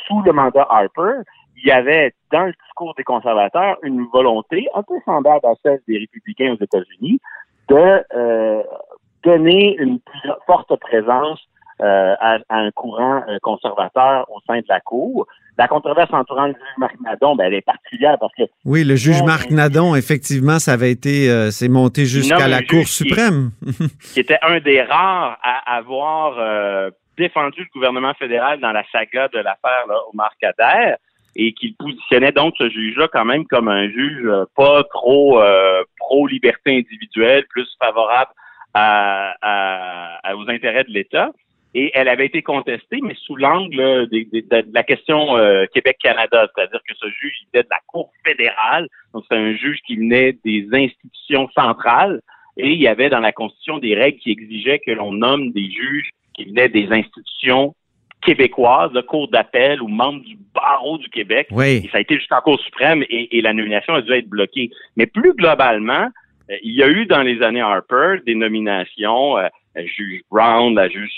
sous 0.07 0.23
le 0.23 0.33
mandat 0.33 0.67
Harper, 0.71 1.23
il 1.57 1.69
y 1.69 1.71
avait 1.71 2.15
dans 2.33 2.45
le 2.45 2.53
discours 2.53 2.95
des 2.97 3.05
conservateurs 3.05 3.77
une 3.83 4.07
volonté 4.13 4.67
un 4.75 4.83
peu 4.83 4.95
semblable 5.05 5.45
à 5.45 5.55
celle 5.63 5.81
des 5.87 5.99
républicains 5.99 6.55
aux 6.59 6.63
États-Unis 6.63 7.21
de 7.69 8.05
euh, 8.15 8.63
donner 9.27 9.77
une 9.79 10.01
plus 10.01 10.31
forte 10.47 10.75
présence 10.81 11.41
à, 11.79 12.39
un 12.49 12.71
courant 12.71 13.23
conservateur 13.43 14.25
au 14.31 14.41
sein 14.47 14.61
de 14.61 14.65
la 14.67 14.81
Cour. 14.81 15.27
La 15.59 15.69
controverse 15.69 16.11
entourant 16.11 16.47
le 16.47 16.55
juge 16.55 16.79
Marc 16.79 16.95
Nadon, 17.01 17.37
ben, 17.37 17.45
elle 17.45 17.55
est 17.55 17.61
particulière 17.61 18.17
parce 18.19 18.33
que... 18.35 18.45
Oui, 18.65 18.83
le 18.83 18.97
juge 18.97 19.23
Marc 19.23 19.51
Nadon, 19.51 19.95
effectivement, 19.95 20.59
ça 20.59 20.73
avait 20.73 20.91
été... 20.91 21.51
c'est 21.51 21.69
monté 21.69 22.07
jusqu'à 22.07 22.49
la 22.49 22.63
Cour 22.63 22.87
suprême. 22.87 23.51
Qui, 24.15 24.21
était 24.21 24.39
un 24.41 24.59
des 24.61 24.81
rares 24.81 25.39
à 25.43 25.77
avoir 25.77 26.39
défendu 27.17 27.61
le 27.61 27.69
gouvernement 27.75 28.15
fédéral 28.15 28.61
dans 28.61 28.73
la 28.73 28.85
saga 28.91 29.29
de 29.29 29.39
l'affaire 29.39 29.85
Omar 30.13 30.33
Kader 30.41 30.95
et 31.37 31.53
qu'il 31.53 31.75
positionnait 31.77 32.33
donc 32.33 32.55
ce 32.59 32.69
juge-là 32.69 33.09
quand 33.13 33.25
même 33.25 33.47
comme 33.47 33.69
un 33.69 33.89
juge 33.89 34.27
euh, 34.27 34.45
pas 34.57 34.85
trop 34.85 35.41
euh, 35.41 35.83
pro-liberté 35.99 36.79
individuelle, 36.79 37.45
plus 37.51 37.69
favorable 37.83 38.31
à, 38.77 40.35
aux 40.35 40.49
intérêts 40.51 40.85
de 40.85 40.91
l'État. 40.91 41.31
Et 41.75 41.91
elle 41.95 42.09
avait 42.09 42.27
été 42.27 42.41
contestée, 42.41 43.01
mais 43.03 43.15
sous 43.27 43.37
l'angle 43.37 44.09
de, 44.09 44.73
la 44.73 44.83
question 44.83 45.37
euh, 45.37 45.67
Québec-Canada, 45.75 46.49
c'est-à-dire 46.55 46.81
que 46.89 46.95
ce 46.95 47.07
juge 47.09 47.35
était 47.49 47.65
de 47.65 47.69
la 47.71 47.81
Cour 47.87 48.11
fédérale, 48.25 48.89
donc 49.13 49.25
c'est 49.29 49.37
un 49.37 49.55
juge 49.55 49.81
qui 49.87 49.97
venait 49.97 50.39
des 50.43 50.67
institutions 50.73 51.51
centrales, 51.55 52.23
et 52.57 52.71
il 52.71 52.81
y 52.81 52.89
avait 52.89 53.11
dans 53.11 53.21
la 53.21 53.33
Constitution 53.33 53.77
des 53.77 53.95
règles 53.95 54.19
qui 54.21 54.31
exigeaient 54.31 54.79
que 54.79 54.93
l'on 54.93 55.13
nomme 55.13 55.51
des 55.51 55.71
juges 55.71 56.13
qui 56.33 56.47
venaient 56.47 56.71
des 56.71 56.89
institutions 56.91 57.75
québécoise, 58.23 58.91
le 58.93 59.03
cour 59.03 59.29
d'appel 59.29 59.83
ou 59.83 59.89
membre 59.89 60.21
du 60.21 60.39
barreau 60.55 60.97
du 60.99 61.09
Québec. 61.11 61.49
Oui. 61.51 61.89
ça 61.93 61.99
a 61.99 62.01
été 62.01 62.17
jusqu'en 62.17 62.41
Cour 62.41 62.59
suprême 62.61 63.05
et, 63.09 63.41
la 63.43 63.53
nomination 63.53 63.95
a 63.95 64.03
dû 64.03 64.13
être 64.13 64.29
bloquée. 64.29 64.71
Mais 64.97 65.07
plus 65.07 65.35
globalement, 65.35 66.07
euh, 66.07 66.09
il 66.63 66.73
y 66.73 66.83
a 66.83 66.89
eu 66.89 67.07
dans 67.07 67.23
les 67.23 67.43
années 67.43 67.61
Harper 67.61 68.17
des 68.25 68.35
nominations, 68.35 69.39
euh, 69.39 69.49
juge 69.77 70.23
Brown, 70.31 70.75
la 70.75 70.89
juge 70.89 71.11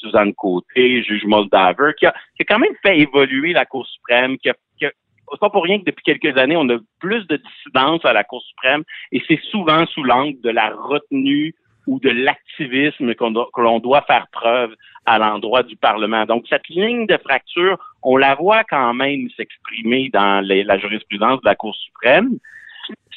Suzanne 0.00 0.34
Côté, 0.34 1.02
juge 1.02 1.24
Moldaver, 1.24 1.92
qui 1.98 2.06
a, 2.06 2.14
qui 2.36 2.42
a 2.42 2.44
quand 2.44 2.58
même 2.58 2.74
fait 2.82 2.98
évoluer 2.98 3.52
la 3.52 3.64
Cour 3.64 3.86
suprême, 3.86 4.38
qui 4.38 4.50
a, 4.50 4.54
qui 4.78 4.86
c'est 5.32 5.40
pas 5.40 5.50
pour 5.50 5.64
rien 5.64 5.78
que 5.78 5.84
depuis 5.84 6.02
quelques 6.04 6.36
années, 6.36 6.56
on 6.56 6.68
a 6.68 6.78
plus 7.00 7.26
de 7.26 7.36
dissidence 7.36 8.04
à 8.04 8.12
la 8.12 8.24
Cour 8.24 8.42
suprême 8.42 8.82
et 9.12 9.22
c'est 9.26 9.40
souvent 9.50 9.86
sous 9.86 10.02
l'angle 10.02 10.40
de 10.42 10.50
la 10.50 10.70
retenue 10.70 11.54
ou 11.86 11.98
de 11.98 12.10
l'activisme 12.10 13.14
qu'on 13.14 13.32
que 13.32 13.60
l'on 13.60 13.80
doit 13.80 14.02
faire 14.02 14.26
preuve 14.30 14.74
à 15.06 15.18
l'endroit 15.18 15.62
du 15.62 15.76
Parlement. 15.76 16.26
Donc, 16.26 16.44
cette 16.48 16.68
ligne 16.68 17.06
de 17.06 17.16
fracture, 17.16 17.78
on 18.02 18.16
la 18.16 18.34
voit 18.34 18.62
quand 18.64 18.94
même 18.94 19.28
s'exprimer 19.36 20.10
dans 20.12 20.46
la 20.46 20.78
jurisprudence 20.78 21.40
de 21.40 21.46
la 21.46 21.56
Cour 21.56 21.74
suprême. 21.74 22.38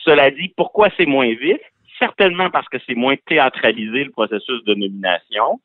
Cela 0.06 0.30
dit, 0.30 0.54
pourquoi 0.56 0.90
c'est 0.98 1.08
moins 1.08 1.34
vif? 1.34 1.58
Certainement 2.00 2.50
parce 2.50 2.70
que 2.70 2.78
c'est 2.86 2.96
moins 2.96 3.16
théâtralisé 3.26 4.04
le 4.04 4.12
processus 4.12 4.64
de 4.66 4.76
nomination. 4.76 5.60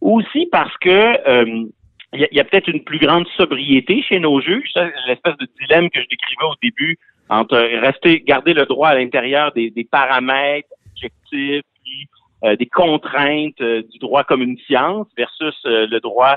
Aussi 0.00 0.46
parce 0.50 0.76
que 0.78 1.28
euh, 1.28 1.64
y 2.12 2.40
a, 2.40 2.44
peut-être 2.44 2.68
une 2.68 2.84
plus 2.84 2.98
grande 2.98 3.26
sobriété 3.36 4.02
chez 4.02 4.20
nos 4.20 4.40
juges. 4.40 4.72
L'espèce 5.08 5.36
de 5.38 5.48
dilemme 5.60 5.90
que 5.90 6.00
je 6.00 6.06
décrivais 6.08 6.44
au 6.44 6.54
début 6.62 6.98
entre 7.28 7.58
rester, 7.58 8.20
garder 8.20 8.54
le 8.54 8.66
droit 8.66 8.88
à 8.88 8.94
l'intérieur 8.94 9.52
des, 9.52 9.88
paramètres 9.90 10.68
objectifs, 10.96 11.62
euh, 12.44 12.56
des 12.56 12.66
contraintes 12.66 13.60
euh, 13.60 13.82
du 13.82 13.98
droit 13.98 14.24
comme 14.24 14.42
une 14.42 14.58
science 14.58 15.08
versus 15.16 15.54
le 15.64 15.98
droit 15.98 16.36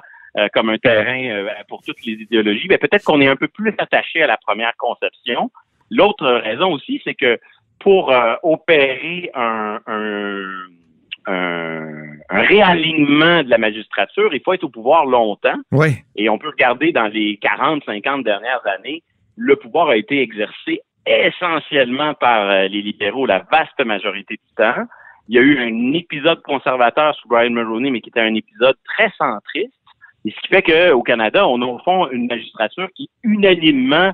comme 0.55 0.72
un 0.72 0.79
terrain 0.79 1.45
pour 1.67 1.83
toutes 1.83 2.03
les 2.07 2.13
idéologies, 2.13 2.67
peut-être 2.67 3.03
qu'on 3.03 3.22
est 3.22 3.27
un 3.27 3.36
peu 3.36 3.48
plus 3.48 3.72
attaché 3.77 4.24
à 4.24 4.25
la 4.25 4.38
première 4.38 4.75
conception. 4.77 5.51
L'autre 5.90 6.28
raison 6.28 6.74
aussi, 6.74 7.02
c'est 7.04 7.13
que 7.13 7.40
pour 7.80 8.13
opérer 8.44 9.30
un, 9.34 9.80
un, 9.88 10.44
un, 11.28 12.18
réalignement 12.30 13.44
de 13.44 13.50
la 13.50 13.58
magistrature, 13.58 14.34
il 14.34 14.42
faut 14.44 14.54
être 14.54 14.63
au 14.63 14.70
pouvoir 14.70 15.06
longtemps. 15.06 15.58
Oui. 15.72 15.90
Et 16.16 16.30
on 16.30 16.38
peut 16.38 16.50
regarder 16.50 16.92
dans 16.92 17.08
les 17.08 17.38
40, 17.38 17.84
50 17.86 18.24
dernières 18.24 18.66
années, 18.66 19.04
le 19.36 19.56
pouvoir 19.56 19.90
a 19.90 19.98
été 19.98 20.22
exercé 20.22 20.82
essentiellement 21.06 22.13
par 22.13 22.63
les 22.63 22.82
libéraux 22.82 23.25
la 23.25 23.46
vaste 23.52 23.84
majorité 23.86 24.36
du 24.36 24.56
temps. 24.56 24.86
Il 25.28 25.36
y 25.36 25.40
a 25.40 25.42
eu 25.42 25.58
un 25.60 25.94
épisode 25.94 26.42
conservateur 26.42 27.16
sous 27.16 27.28
Brian 27.28 27.52
Mulroney, 27.52 27.92
mais 27.92 28.02
qui 28.02 28.10
était 28.10 28.20
un 28.20 28.36
épisode 28.36 28.75
très 28.86 29.12
centriste. 29.18 29.74
Et 30.25 30.32
ce 30.32 30.40
qui 30.42 30.48
fait 30.48 30.62
qu'au 30.62 31.02
Canada, 31.04 31.48
on 31.48 31.62
a 31.62 31.66
au 31.66 31.80
fond 31.80 32.10
une 32.12 32.28
magistrature 32.28 32.88
qui 32.96 33.10
unanimement 33.24 34.13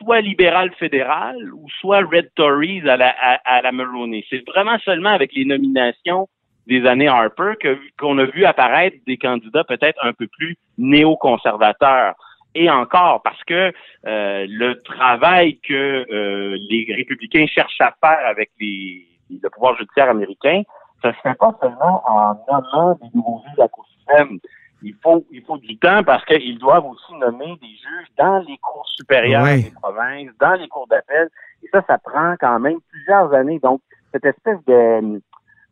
soit 0.00 0.20
libérale 0.20 0.72
fédérale 0.78 1.52
ou 1.52 1.68
soit 1.80 2.00
Red 2.00 2.30
Tories 2.34 2.88
à 2.88 2.96
la, 2.96 3.14
à, 3.44 3.60
la 3.62 3.72
Mulroney. 3.72 4.24
C'est 4.30 4.44
vraiment 4.46 4.78
seulement 4.78 5.10
avec 5.10 5.34
les 5.34 5.44
nominations 5.44 6.28
des 6.66 6.86
années 6.86 7.08
Harper 7.08 7.54
qu'on 7.98 8.18
a 8.18 8.24
vu 8.24 8.44
apparaître 8.44 8.96
des 9.06 9.16
candidats 9.16 9.64
peut-être 9.64 9.98
un 10.02 10.12
peu 10.12 10.26
plus 10.26 10.56
néoconservateurs. 10.78 12.14
Et 12.54 12.68
encore, 12.68 13.22
parce 13.22 13.42
que 13.44 13.72
euh, 14.06 14.46
le 14.48 14.80
travail 14.82 15.58
que 15.60 15.74
euh, 16.10 16.56
les 16.68 16.92
républicains 16.96 17.46
cherchent 17.46 17.80
à 17.80 17.94
faire 18.00 18.26
avec 18.26 18.50
les, 18.60 19.06
le 19.30 19.48
pouvoir 19.50 19.76
judiciaire 19.76 20.10
américain, 20.10 20.62
ça 21.02 21.12
se 21.12 21.20
fait 21.20 21.38
pas 21.38 21.56
seulement 21.60 22.02
en 22.08 22.34
nommant 22.50 22.94
des 23.00 23.08
nouveaux 23.14 23.42
juges 23.46 23.60
à 23.60 23.68
Cour 23.68 23.86
suprême. 23.98 24.38
Il 24.82 24.94
faut, 25.02 25.24
il 25.30 25.42
faut 25.42 25.58
du 25.58 25.76
temps 25.78 26.02
parce 26.02 26.24
qu'ils 26.24 26.58
doivent 26.58 26.86
aussi 26.86 27.14
nommer 27.14 27.56
des 27.60 27.68
juges 27.68 28.08
dans 28.18 28.38
les 28.38 28.58
supérieures 29.00 29.44
des 29.44 29.72
provinces, 29.80 30.30
dans 30.40 30.54
les 30.54 30.68
cours 30.68 30.86
d'appel. 30.88 31.28
Et 31.62 31.68
ça, 31.72 31.82
ça 31.86 31.98
prend 31.98 32.34
quand 32.38 32.60
même 32.60 32.78
plusieurs 32.90 33.32
années. 33.34 33.58
Donc, 33.58 33.80
cette 34.12 34.24
espèce 34.24 34.58
de, 34.66 35.20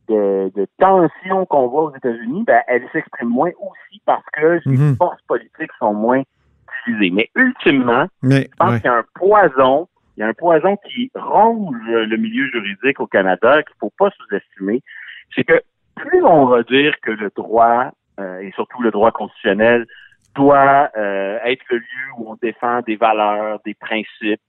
de, 0.09 0.67
tension 0.79 1.47
qu'on 1.47 1.69
voit 1.69 1.85
aux 1.85 1.97
États-Unis, 1.97 2.45
ben, 2.47 2.63
elle 2.67 2.83
s'exprime 2.93 3.29
moins 3.29 3.51
aussi 3.61 4.01
parce 4.05 4.25
que 4.33 4.61
les 4.65 4.77
mhm. 4.77 4.97
forces 4.97 5.23
politiques 5.23 5.73
sont 5.79 5.95
moins 5.95 6.23
utilisées. 6.87 7.11
Mais 7.15 7.31
ultimement, 7.35 8.07
je 8.23 8.47
pense 8.59 8.77
qu'il 8.77 8.85
y 8.85 8.89
a 8.89 8.97
un 8.97 9.05
poison 9.15 9.89
il 10.19 10.23
y 10.23 10.25
a 10.25 10.27
un 10.27 10.35
poison 10.35 10.77
qui 10.79 11.13
ronge 11.15 11.77
le 11.87 12.17
milieu 12.17 12.51
juridique 12.51 12.99
au 12.99 13.07
Canada 13.07 13.63
qu'il 13.63 13.77
faut 13.79 13.93
pas 13.97 14.11
sous-estimer. 14.11 14.83
C'est 15.33 15.45
que 15.45 15.63
plus 15.95 16.25
on 16.25 16.47
va 16.47 16.65
dire 16.65 16.93
que 17.03 17.13
le 17.13 17.31
droit, 17.37 17.93
euh, 18.19 18.41
et 18.41 18.51
surtout 18.57 18.83
le 18.83 18.91
droit 18.91 19.13
constitutionnel, 19.13 19.87
doit 20.35 20.91
euh, 20.97 21.39
être 21.45 21.63
le 21.71 21.79
lieu 21.79 22.09
où 22.19 22.33
on 22.33 22.37
défend 22.41 22.81
des 22.83 22.97
valeurs, 22.97 23.61
des 23.65 23.75
principes, 23.75 24.41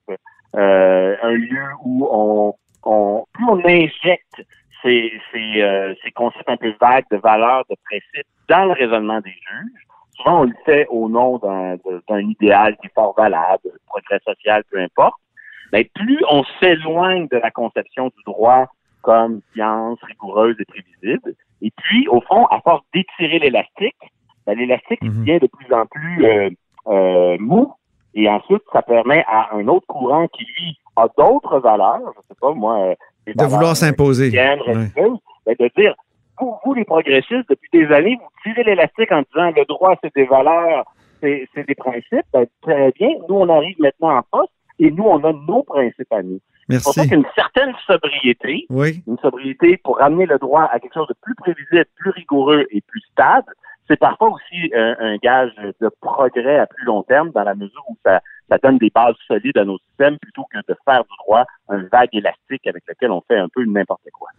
euh, 0.56 1.16
un 1.22 1.32
lieu 1.32 1.68
où 1.84 2.08
on, 2.12 2.54
on 2.84 3.26
plus 3.34 3.46
on 3.46 3.60
injecte 3.66 4.42
ces, 4.82 5.12
ces, 5.32 5.96
ces 6.04 6.12
concepts 6.12 6.50
un 6.50 6.58
peu 6.58 6.74
vagues 6.80 7.06
de 7.12 7.18
valeurs, 7.18 7.66
de 7.70 7.76
principes 7.86 8.28
dans 8.48 8.66
le 8.66 8.72
raisonnement 8.72 9.20
des 9.20 9.32
juges. 9.32 9.86
Souvent, 10.16 10.42
on 10.42 10.44
le 10.46 10.56
fait 10.66 10.88
au 10.90 11.10
nom 11.10 11.38
d'un 11.38 12.20
idéal 12.20 12.78
qui 12.78 12.88
est 12.88 12.94
fort 12.94 13.14
valable, 13.18 13.72
progrès 13.88 14.20
social, 14.26 14.64
peu 14.72 14.80
importe 14.80 15.20
mais 15.72 15.90
plus 15.94 16.20
on 16.30 16.44
s'éloigne 16.60 17.28
de 17.28 17.38
la 17.38 17.52
conception 17.52 18.08
du 18.08 18.24
droit 18.26 18.68
comme 19.02 19.42
science 19.54 20.00
rigoureuse 20.04 20.56
et 20.60 20.66
prévisible, 20.66 21.36
et 21.62 21.72
puis, 21.72 22.08
au 22.08 22.22
fond, 22.22 22.46
à 22.48 22.60
force 22.62 22.84
d'étirer 22.94 23.40
l'élastique, 23.40 23.98
ben, 24.50 24.58
l'élastique 24.58 25.02
mhm. 25.04 25.20
devient 25.20 25.40
de 25.40 25.48
plus 25.48 25.74
en 25.74 25.86
plus 25.86 26.26
euh, 26.26 26.50
euh, 26.88 27.38
mou, 27.40 27.72
et 28.16 28.28
ensuite, 28.28 28.64
ça 28.74 28.82
permet 28.82 29.24
à 29.28 29.56
un 29.56 29.68
autre 29.68 29.86
courant 29.88 30.28
qui, 30.28 30.44
lui, 30.44 30.78
a 30.96 31.08
d'autres 31.18 31.60
valeurs, 31.60 32.02
je 32.16 32.22
sais 32.30 32.40
pas, 32.42 32.54
moi... 32.54 32.80
Euh, 32.80 32.96
de 33.28 33.46
vouloir 33.46 33.76
s'imposer. 33.76 34.32
Ben, 34.32 34.58
de 34.58 35.72
dire, 35.78 35.94
vous, 36.40 36.56
vous, 36.66 36.74
les 36.74 36.86
progressistes, 36.86 37.48
depuis 37.48 37.70
des 37.72 37.94
années, 37.94 38.18
vous 38.20 38.30
tirez 38.44 38.64
l'élastique 38.64 39.12
en 39.12 39.22
disant 39.22 39.52
le 39.56 39.66
droit, 39.66 39.96
c'est 40.04 40.14
des 40.16 40.26
valeurs, 40.26 40.86
c'est 41.22 41.68
des 41.68 41.76
principes. 41.76 42.26
Ben, 42.34 42.48
très 42.64 42.92
bien, 42.94 43.10
nous, 43.28 43.36
on 43.36 43.50
arrive 43.50 43.76
maintenant 43.80 44.18
en 44.18 44.24
poste, 44.32 44.54
et 44.80 44.90
nous, 44.90 45.04
on 45.04 45.24
a 45.24 45.32
nos 45.32 45.62
principes 45.62 46.12
à 46.12 46.24
nous. 46.24 46.40
Merci. 46.70 46.86
C'est 46.86 47.02
pour 47.02 47.04
ça 47.04 47.08
qu'une 47.08 47.26
certaine 47.36 47.74
sobriété, 47.86 48.66
oui. 48.70 49.04
une 49.08 49.18
sobriété 49.20 49.78
pour 49.78 49.98
ramener 49.98 50.26
le 50.26 50.40
droit 50.40 50.68
à 50.72 50.80
quelque 50.80 50.94
chose 50.94 51.08
de 51.08 51.16
plus 51.22 51.36
prévisible, 51.36 51.86
plus 51.96 52.12
rigoureux 52.12 52.66
et 52.72 52.82
plus 52.82 53.02
stable, 53.12 53.54
c'est 53.90 53.98
parfois 53.98 54.30
aussi 54.30 54.72
euh, 54.74 54.94
un 55.00 55.18
gage 55.18 55.52
de 55.82 55.90
progrès 56.02 56.60
à 56.60 56.68
plus 56.68 56.86
long 56.86 57.04
terme 57.04 57.32
dans 57.32 57.44
la 57.44 57.56
mesure 57.56 57.84
où 57.90 57.98
ça, 58.06 58.22
ça 58.50 58.58
donne 58.62 58.78
des 58.78 58.92
bases 58.94 59.16
solides 59.28 59.58
à 59.58 59.66
nos 59.66 59.80
systèmes 59.80 60.18
plutôt 60.20 60.46
que 60.52 60.60
de 60.60 60.78
faire 60.86 61.04
du 61.04 61.16
droit 61.26 61.46
un 61.70 61.84
vague 61.92 62.14
élastique 62.14 62.68
avec 62.68 62.84
lequel 62.88 63.12
on 63.12 63.22
fait 63.28 63.38
un 63.38 63.48
peu 63.54 63.66
n'importe 63.66 64.10
quoi. 64.14 64.30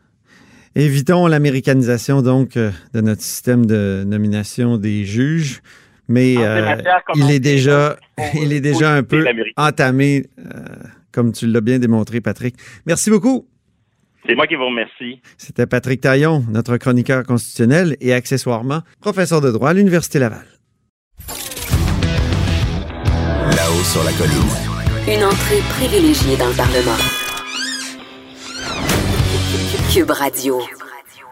Évitons 0.77 1.27
l'américanisation 1.27 2.23
donc 2.23 2.57
euh, 2.57 2.71
de 2.95 3.01
notre 3.01 3.23
système 3.23 3.67
de 3.67 4.05
nomination 4.07 4.77
des 4.77 5.05
juges 5.05 5.63
mais 6.11 6.35
euh, 6.39 6.77
il 7.15 7.31
est 7.31 7.39
déjà, 7.39 7.97
il 8.35 8.53
est 8.53 8.61
déjà 8.61 8.95
un 8.95 9.05
peu 9.05 9.25
entamé, 9.57 10.27
euh, 10.41 10.43
comme 11.13 11.31
tu 11.33 11.47
l'as 11.47 11.61
bien 11.61 11.79
démontré, 11.79 12.21
Patrick. 12.21 12.57
Merci 12.85 13.11
beaucoup. 13.11 13.47
C'est 14.27 14.35
moi 14.35 14.47
qui 14.47 14.55
vous 14.55 14.67
remercie. 14.67 15.21
C'était 15.39 15.67
Patrick 15.67 16.01
Taillon, 16.01 16.45
notre 16.51 16.77
chroniqueur 16.77 17.25
constitutionnel 17.25 17.97
et 18.01 18.13
accessoirement 18.13 18.83
professeur 19.01 19.41
de 19.41 19.51
droit 19.51 19.71
à 19.71 19.73
l'Université 19.73 20.19
Laval. 20.19 20.45
Là-haut 23.57 23.85
sur 23.85 24.05
la 24.05 24.13
colline. 24.13 24.71
Une 25.09 25.25
entrée 25.25 25.61
privilégiée 25.71 26.37
dans 26.37 26.49
le 26.49 26.57
Parlement. 26.57 26.99
Cube 29.93 30.11
Radio. 30.11 30.61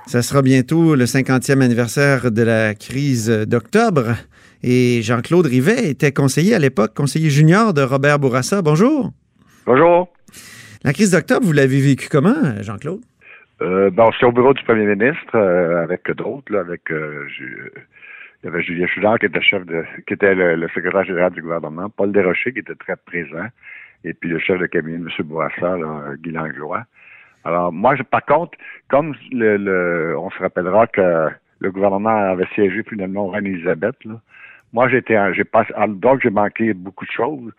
Ça 0.07 0.23
sera 0.23 0.41
bientôt 0.43 0.95
le 0.95 1.05
50e 1.05 1.61
anniversaire 1.61 2.31
de 2.33 2.43
la 2.43 2.75
crise 2.75 3.29
d'octobre. 3.29 4.15
Et 4.63 5.03
Jean-Claude 5.03 5.47
Rivet 5.47 5.91
était 5.91 6.13
conseiller 6.13 6.55
à 6.55 6.59
l'époque, 6.59 6.95
conseiller 6.95 7.31
junior 7.31 7.75
de 7.75 7.83
Robert 7.83 8.19
Bourassa. 8.19 8.63
Bonjour. 8.63 9.13
Bonjour. 9.67 10.09
La 10.89 10.95
crise 10.95 11.11
d'octobre, 11.11 11.45
vous 11.45 11.53
l'avez 11.53 11.83
vécue 11.83 12.09
comment, 12.09 12.63
Jean-Claude? 12.63 13.03
Euh, 13.61 13.91
ben, 13.91 14.09
au 14.23 14.33
bureau 14.33 14.55
du 14.55 14.65
premier 14.65 14.87
ministre 14.87 15.35
euh, 15.35 15.83
avec 15.83 16.11
d'autres, 16.13 16.57
avec 16.57 16.91
euh, 16.91 17.29
il 17.39 18.47
y 18.47 18.49
avait 18.49 18.63
Julien 18.63 18.87
Chouard 18.87 19.19
qui 19.19 19.27
était 19.27 19.43
chef 19.43 19.67
de 19.67 19.85
qui 20.07 20.15
était 20.15 20.35
le, 20.35 20.67
secrétaire 20.69 21.05
général 21.05 21.35
du 21.35 21.43
gouvernement, 21.43 21.91
Paul 21.91 22.11
Desrochers 22.11 22.55
qui 22.55 22.61
était 22.61 22.75
très 22.75 22.97
présent, 22.97 23.49
et 24.03 24.15
puis 24.15 24.31
le 24.31 24.39
chef 24.39 24.59
de 24.59 24.65
cabinet, 24.65 24.97
M. 24.97 25.11
Bourassa, 25.27 25.77
là, 25.77 26.15
Guy 26.23 26.31
Langlois. 26.31 26.85
Alors 27.45 27.71
moi, 27.71 27.95
par 28.11 28.25
contre, 28.25 28.57
comme 28.89 29.15
le, 29.31 30.17
on 30.19 30.31
se 30.31 30.39
rappellera 30.39 30.87
que 30.87 31.29
le 31.59 31.71
gouvernement 31.71 32.31
avait 32.33 32.49
siégé 32.55 32.83
finalement 32.83 33.27
au 33.27 33.29
Reine-Élisabeth, 33.29 33.97
moi 34.73 34.89
j'étais 34.89 35.17
j'ai 35.35 35.45
donc 35.89 36.21
j'ai 36.23 36.31
manqué 36.31 36.75
beaucoup 36.75 37.07
de 37.07 37.11
choses. 37.11 37.53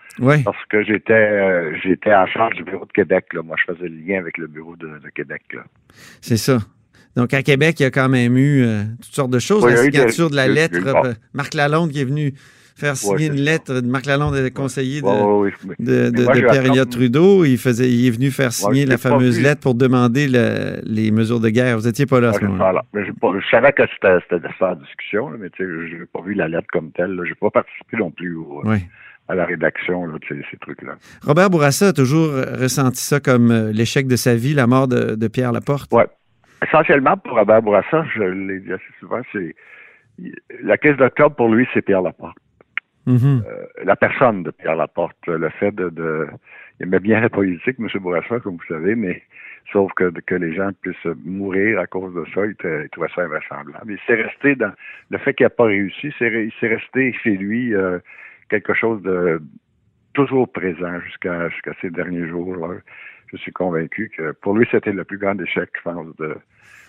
Parce 0.44 0.66
que 0.70 0.84
j'étais 0.84 1.14
euh, 1.14 1.76
j'étais 1.82 2.14
en 2.14 2.28
charge 2.28 2.56
du 2.56 2.64
bureau 2.64 2.86
de 2.86 2.92
Québec 2.92 3.26
là. 3.34 3.42
moi 3.42 3.56
je 3.60 3.74
faisais 3.74 3.88
le 3.88 3.96
lien 3.96 4.20
avec 4.20 4.38
le 4.38 4.48
bureau 4.48 4.76
de, 4.76 5.00
Québec 5.16 5.42
c'est 6.22 6.38
ça. 6.38 6.60
Donc 7.16 7.34
à 7.34 7.42
Québec 7.42 7.80
il 7.80 7.84
y 7.84 7.86
a 7.86 7.92
quand 7.92 8.10
même 8.10 8.38
eu 8.38 8.64
euh, 8.64 8.84
toutes 9.02 9.16
sortes 9.16 9.32
de 9.32 9.40
choses. 9.40 9.66
La 9.66 9.78
signature 9.78 10.30
de 10.30 10.36
la 10.36 10.48
lettre 10.48 10.86
euh, 10.86 11.14
Marc 11.34 11.54
Lalonde 11.54 11.92
qui 11.92 12.02
est 12.02 12.06
venu 12.06 12.34
faire 12.80 12.96
signer 12.96 13.28
une 13.28 13.42
lettre 13.42 13.82
de 13.82 13.88
Marc 13.88 14.06
Lalonde, 14.06 14.36
conseiller 14.52 15.02
de, 15.02 16.10
de, 16.10 16.50
Pierre-Éliott 16.50 16.90
Trudeau. 16.90 17.46
Il, 17.46 17.58
faisait, 17.58 17.90
il 17.90 18.08
est 18.08 18.12
venu 18.12 18.32
faire 18.32 18.52
signer 18.52 18.86
la 18.86 18.98
fameuse 18.98 19.42
lettre 19.42 19.62
pour 19.62 19.76
demander 19.76 20.28
les 20.28 21.12
mesures 21.12 21.40
de 21.40 21.50
guerre. 21.50 21.78
Vous 21.78 21.86
n'étiez 21.86 22.06
pas 22.06 22.20
là 22.20 22.30
à 22.30 22.34
ce 22.34 22.46
moment-là. 22.46 22.84
Je, 22.94 23.50
savais 23.52 23.74
que 23.74 23.84
c'était 23.94 24.18
en 24.62 24.76
discussion, 24.76 25.30
mais 25.38 25.50
je 25.58 25.64
n'ai 25.64 26.06
pas 26.06 26.22
vu 26.22 26.34
la 26.34 26.48
lettre 26.48 26.68
comme 26.72 26.92
telle. 26.92 27.20
Je 27.24 27.30
n'ai 27.30 27.36
pas 27.36 27.50
participé 27.50 27.98
non 27.98 28.12
plus 28.12 28.38
à 29.28 29.36
la 29.36 29.46
rédaction 29.46 30.08
de 30.08 30.20
ces, 30.28 30.58
trucs-là. 30.58 30.94
Robert 31.22 31.52
Bourassa 31.52 31.90
a 31.90 31.94
toujours 31.94 32.32
ressenti 32.34 33.00
ça 33.00 33.20
comme 33.20 33.52
euh, 33.52 33.72
l'échec 33.72 34.08
de 34.08 34.16
sa 34.16 34.36
vie, 34.36 34.56
la 34.56 34.66
mort 34.66 34.88
de, 34.88 35.28
Pierre 35.28 35.52
Laporte. 35.52 35.92
Oui. 35.94 36.04
Essentiellement, 36.66 37.16
pour 37.16 37.38
Robert 37.38 37.62
Bourassa, 37.62 38.04
je 38.16 38.24
l'ai 38.24 38.60
dit 38.60 38.74
assez 38.74 38.84
souvent, 39.00 39.22
c'est 39.32 39.56
la 40.64 40.78
caisse 40.78 40.98
d'octobre, 40.98 41.36
pour 41.36 41.50
lui, 41.50 41.68
c'est 41.74 41.82
Pierre 41.82 42.02
Laporte. 42.02 42.38
Mm-hmm. 43.08 43.44
Euh, 43.46 43.66
la 43.84 43.96
personne 43.96 44.44
de 44.44 44.52
Pierre 44.52 44.76
Laporte, 44.76 45.28
le 45.28 45.50
fait 45.50 45.74
de, 45.74 45.90
de 45.90 46.28
il 46.80 46.84
aimait 46.84 47.00
bien 47.00 47.20
la 47.20 47.30
politique, 47.30 47.76
M. 47.80 47.88
Bourassa, 48.00 48.40
comme 48.40 48.56
vous 48.56 48.74
savez, 48.74 48.96
mais 48.96 49.22
sauf 49.72 49.92
que, 49.94 50.12
que 50.26 50.36
les 50.36 50.54
gens 50.56 50.70
puissent 50.82 51.16
mourir 51.26 51.80
à 51.80 51.88
cause 51.88 52.14
de 52.14 52.24
ça, 52.34 52.46
il, 52.46 52.56
trouvait 52.90 53.10
ça 53.14 53.24
invraisemblable. 53.24 53.92
Il 53.92 54.00
s'est 54.08 54.22
resté 54.22 54.56
dans 54.56 54.72
le 55.10 55.18
fait 55.18 55.34
qu'il 55.34 55.46
n'a 55.46 55.50
pas 55.50 55.66
réussi, 55.66 56.14
il 56.20 56.54
s'est 56.60 56.68
resté 56.68 57.14
chez 57.22 57.32
lui 57.32 57.74
euh, 57.74 58.00
quelque 58.50 58.74
chose 58.74 59.02
de 59.04 59.42
toujours 60.14 60.52
présent 60.52 61.00
jusqu'à 61.02 61.50
jusqu'à 61.50 61.74
ces 61.82 61.90
derniers 61.90 62.28
jours. 62.28 62.74
Je 63.32 63.38
suis 63.38 63.52
convaincu 63.52 64.10
que 64.16 64.32
pour 64.42 64.56
lui, 64.56 64.68
c'était 64.72 64.92
le 64.92 65.04
plus 65.04 65.18
grand 65.18 65.40
échec, 65.40 65.70
je 65.76 65.82
pense, 65.82 66.16
de 66.16 66.36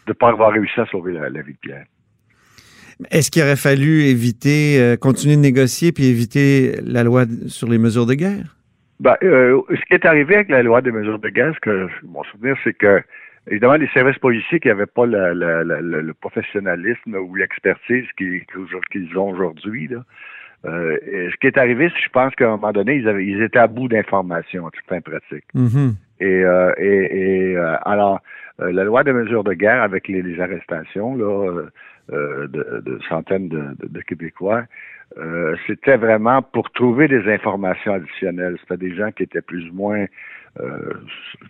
ne 0.08 0.12
pas 0.12 0.28
avoir 0.28 0.52
réussi 0.52 0.80
à 0.80 0.86
sauver 0.86 1.12
la 1.12 1.42
vie 1.42 1.52
de 1.52 1.58
Pierre. 1.58 1.84
Est-ce 3.10 3.30
qu'il 3.30 3.42
aurait 3.42 3.56
fallu 3.56 4.02
éviter, 4.02 4.80
euh, 4.80 4.96
continuer 4.96 5.36
de 5.36 5.40
négocier 5.40 5.92
puis 5.92 6.06
éviter 6.06 6.76
la 6.84 7.04
loi 7.04 7.24
sur 7.46 7.68
les 7.68 7.78
mesures 7.78 8.06
de 8.06 8.14
guerre? 8.14 8.56
Ben, 9.00 9.16
euh, 9.22 9.60
ce 9.70 9.80
qui 9.86 9.94
est 9.94 10.04
arrivé 10.04 10.36
avec 10.36 10.50
la 10.50 10.62
loi 10.62 10.82
des 10.82 10.92
mesures 10.92 11.18
de 11.18 11.28
guerre, 11.30 11.54
ce 11.54 11.60
que 11.60 11.88
mon 12.04 12.22
souvenir, 12.24 12.56
c'est 12.62 12.74
que 12.74 13.00
évidemment 13.50 13.76
les 13.76 13.88
services 13.88 14.18
policiers 14.18 14.60
qui 14.60 14.68
n'avaient 14.68 14.86
pas 14.86 15.06
le 15.06 16.12
professionnalisme 16.20 17.14
ou 17.14 17.34
l'expertise 17.34 18.04
qu'ils 18.16 19.18
ont 19.18 19.30
aujourd'hui. 19.30 19.88
Euh, 20.66 20.98
ce 21.30 21.36
qui 21.40 21.46
est 21.46 21.56
arrivé, 21.56 21.90
c'est 21.94 22.04
je 22.04 22.10
pense 22.10 22.34
qu'à 22.34 22.46
un 22.46 22.56
moment 22.56 22.72
donné, 22.72 22.96
ils, 22.96 23.08
avaient, 23.08 23.24
ils 23.24 23.42
étaient 23.42 23.58
à 23.58 23.66
bout 23.66 23.88
d'informations, 23.88 24.68
tout 24.68 24.80
fin 24.86 25.00
pratique. 25.00 25.44
Mm-hmm. 25.54 25.94
Et, 26.20 26.42
et, 26.78 27.56
alors, 27.84 28.20
la 28.58 28.84
loi 28.84 29.04
des 29.04 29.12
mesures 29.12 29.44
de 29.44 29.54
guerre 29.54 29.82
avec 29.82 30.06
les, 30.08 30.22
les 30.22 30.40
arrestations, 30.40 31.16
là, 31.16 31.62
euh, 32.12 32.48
de, 32.48 32.98
centaines 33.08 33.48
de, 33.48 34.00
Québécois. 34.00 34.64
Euh, 35.18 35.54
c'était 35.66 35.96
vraiment 35.96 36.42
pour 36.42 36.68
trouver 36.72 37.06
des 37.06 37.30
informations 37.32 37.94
additionnelles. 37.94 38.56
C'était 38.62 38.88
des 38.88 38.96
gens 38.96 39.12
qui 39.12 39.22
étaient 39.22 39.42
plus 39.42 39.68
ou 39.70 39.74
moins, 39.74 40.06
euh, 40.58 40.92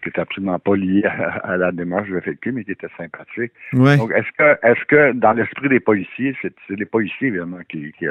qui 0.02 0.11
étaient 0.11 0.20
absolument 0.20 0.59
pas 0.59 0.76
liés 0.76 1.04
à, 1.44 1.56
la 1.56 1.72
démarche 1.72 2.11
de 2.11 2.20
FQ, 2.20 2.52
mais 2.52 2.64
qui 2.64 2.72
étaient 2.72 2.90
sympathiques. 2.98 3.52
Donc, 3.72 4.12
est-ce 4.12 4.30
que, 4.37 4.66
est-ce 4.66 4.85
que 4.85 5.12
dans 5.12 5.33
l'esprit 5.33 5.70
des 5.70 5.80
policiers, 5.80 6.37
c'est, 6.42 6.52
les 6.68 6.85
policiers 6.85 7.28
évidemment 7.28 7.61
qui, 7.66 7.92
qui, 7.92 8.06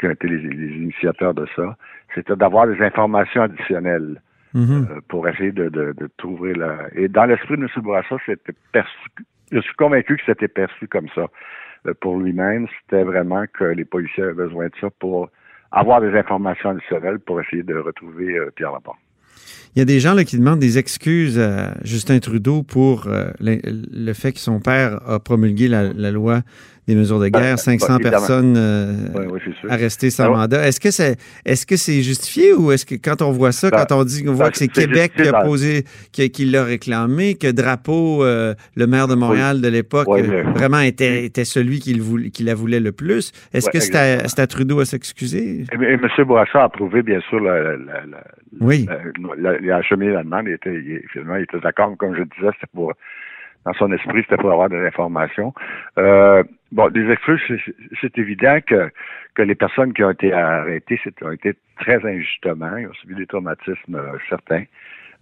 qui 0.00 0.06
ont 0.06 0.10
été 0.10 0.26
les, 0.26 0.38
initiateurs 0.38 1.34
de 1.34 1.46
ça, 1.54 1.76
c'était 2.14 2.36
d'avoir 2.36 2.66
des 2.66 2.80
informations 2.82 3.42
additionnelles. 3.42 4.22
Mm-hmm. 4.54 5.02
pour 5.08 5.28
essayer 5.28 5.52
de, 5.52 5.68
de, 5.68 5.92
de, 5.92 6.08
trouver 6.16 6.54
la... 6.54 6.88
Et 6.94 7.08
dans 7.08 7.26
l'esprit 7.26 7.56
de 7.56 7.62
M. 7.62 7.68
Bourassa, 7.82 8.16
c'était 8.24 8.54
perçu 8.72 9.10
je 9.52 9.60
suis 9.60 9.74
convaincu 9.74 10.16
que 10.16 10.22
c'était 10.26 10.48
perçu 10.48 10.88
comme 10.88 11.08
ça 11.14 11.26
euh, 11.86 11.94
pour 12.00 12.18
lui-même. 12.18 12.66
C'était 12.80 13.04
vraiment 13.04 13.44
que 13.52 13.64
les 13.64 13.84
policiers 13.84 14.24
avaient 14.24 14.44
besoin 14.44 14.66
de 14.66 14.74
ça 14.80 14.88
pour 14.98 15.30
avoir 15.70 16.00
des 16.00 16.16
informations 16.16 16.70
additionnelles 16.70 17.18
pour 17.18 17.40
essayer 17.40 17.62
de 17.62 17.76
retrouver 17.76 18.36
euh, 18.36 18.50
Pierre 18.54 18.72
Laporte. 18.72 18.98
Il 19.76 19.78
y 19.78 19.82
a 19.82 19.84
des 19.84 20.00
gens 20.00 20.14
là, 20.14 20.24
qui 20.24 20.36
demandent 20.36 20.58
des 20.58 20.78
excuses 20.78 21.38
à 21.38 21.74
Justin 21.84 22.18
Trudeau 22.18 22.62
pour 22.62 23.06
euh, 23.06 23.30
le, 23.38 24.12
fait 24.12 24.32
que 24.32 24.40
son 24.40 24.60
père 24.60 25.00
a 25.06 25.20
promulgué 25.20 25.68
la, 25.68 26.10
loi 26.10 26.42
des 26.88 26.94
mesures 26.94 27.20
de 27.20 27.28
guerre, 27.28 27.58
500 27.58 27.98
ben, 27.98 28.10
personnes 28.10 28.54
euh, 28.56 28.92
arrestées 29.68 30.08
sans 30.08 30.24
ben 30.24 30.38
mandat. 30.38 30.66
Est-ce 30.66 30.80
que 30.80 30.90
c'est 30.90 31.16
est-ce 31.44 31.66
que 31.66 31.76
c'est 31.76 32.00
justifié 32.02 32.54
ou 32.54 32.72
est-ce 32.72 32.86
que 32.86 32.94
quand 32.94 33.20
on 33.20 33.30
voit 33.30 33.52
ça, 33.52 33.68
ben, 33.70 33.84
quand 33.84 34.00
on 34.00 34.04
dit 34.04 34.24
on 34.26 34.32
voit 34.32 34.50
que 34.50 34.56
c'est 34.56 34.68
Québec 34.68 35.12
qui 35.14 35.28
a 35.28 35.42
posé, 35.42 35.84
qui, 36.10 36.44
l'a 36.46 36.64
réclamé, 36.64 37.34
que 37.34 37.52
Drapeau, 37.52 38.24
euh, 38.24 38.54
le 38.74 38.86
maire 38.86 39.06
de 39.06 39.14
Montréal 39.14 39.60
de 39.60 39.68
l'époque, 39.68 40.08
vraiment 40.08 40.80
était, 40.80 41.24
était 41.24 41.44
celui 41.44 41.78
qui, 41.78 41.98
voulait, 42.00 42.30
qui 42.30 42.42
la 42.42 42.54
voulait 42.54 42.80
le 42.80 42.92
plus. 42.92 43.32
Est-ce 43.52 43.68
que 43.68 43.80
c'est 43.80 44.40
à, 44.40 44.46
Trudeau 44.46 44.80
à 44.80 44.86
s'excuser? 44.86 45.66
Et, 45.70 45.74
M. 45.74 46.00
Bourassa 46.26 46.62
a 46.62 46.64
approuvé, 46.64 47.02
bien 47.02 47.20
sûr, 47.28 47.38
la, 47.38 47.76
oui. 48.60 48.86
il 49.18 49.26
a 49.32 49.76
acheminé 49.76 50.12
la 50.12 50.22
demande. 50.22 50.46
Il 50.46 50.54
était, 50.54 51.02
finalement, 51.10 51.36
il 51.36 51.42
était 51.42 51.60
d'accord. 51.60 51.96
Comme 51.96 52.14
je 52.14 52.22
disais, 52.22 52.50
c'était 52.54 52.72
pour 52.74 52.92
dans 53.64 53.74
son 53.74 53.92
esprit, 53.92 54.22
c'était 54.22 54.36
pour 54.36 54.52
avoir 54.52 54.68
des 54.68 54.78
informations. 54.86 55.52
Euh, 55.98 56.42
bon, 56.72 56.88
des 56.90 57.10
excuses, 57.10 57.40
c'est 58.00 58.16
évident 58.16 58.58
que, 58.66 58.90
que 59.34 59.42
les 59.42 59.54
personnes 59.54 59.92
qui 59.92 60.02
ont 60.02 60.10
été 60.10 60.32
arrêtées 60.32 61.00
ont 61.22 61.32
été 61.32 61.54
très 61.78 62.04
injustement, 62.04 62.76
ils 62.76 62.86
ont 62.86 62.94
subi 62.94 63.14
des 63.14 63.26
traumatismes 63.26 63.96
euh, 63.96 64.16
certains. 64.28 64.64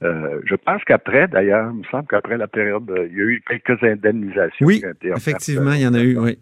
Euh, 0.02 0.40
je 0.44 0.54
pense 0.54 0.84
qu'après, 0.84 1.26
d'ailleurs, 1.26 1.70
il 1.72 1.78
me 1.78 1.84
semble 1.84 2.06
qu'après 2.06 2.36
la 2.36 2.46
période, 2.46 2.84
il 3.10 3.16
y 3.16 3.20
a 3.20 3.24
eu 3.24 3.42
quelques 3.48 3.82
indemnisations. 3.82 4.66
Oui, 4.66 4.82
effectivement, 5.02 5.72
il 5.72 5.80
y 5.80 5.86
en 5.86 5.94
a 5.94 6.00
eu, 6.00 6.18
oui. 6.18 6.38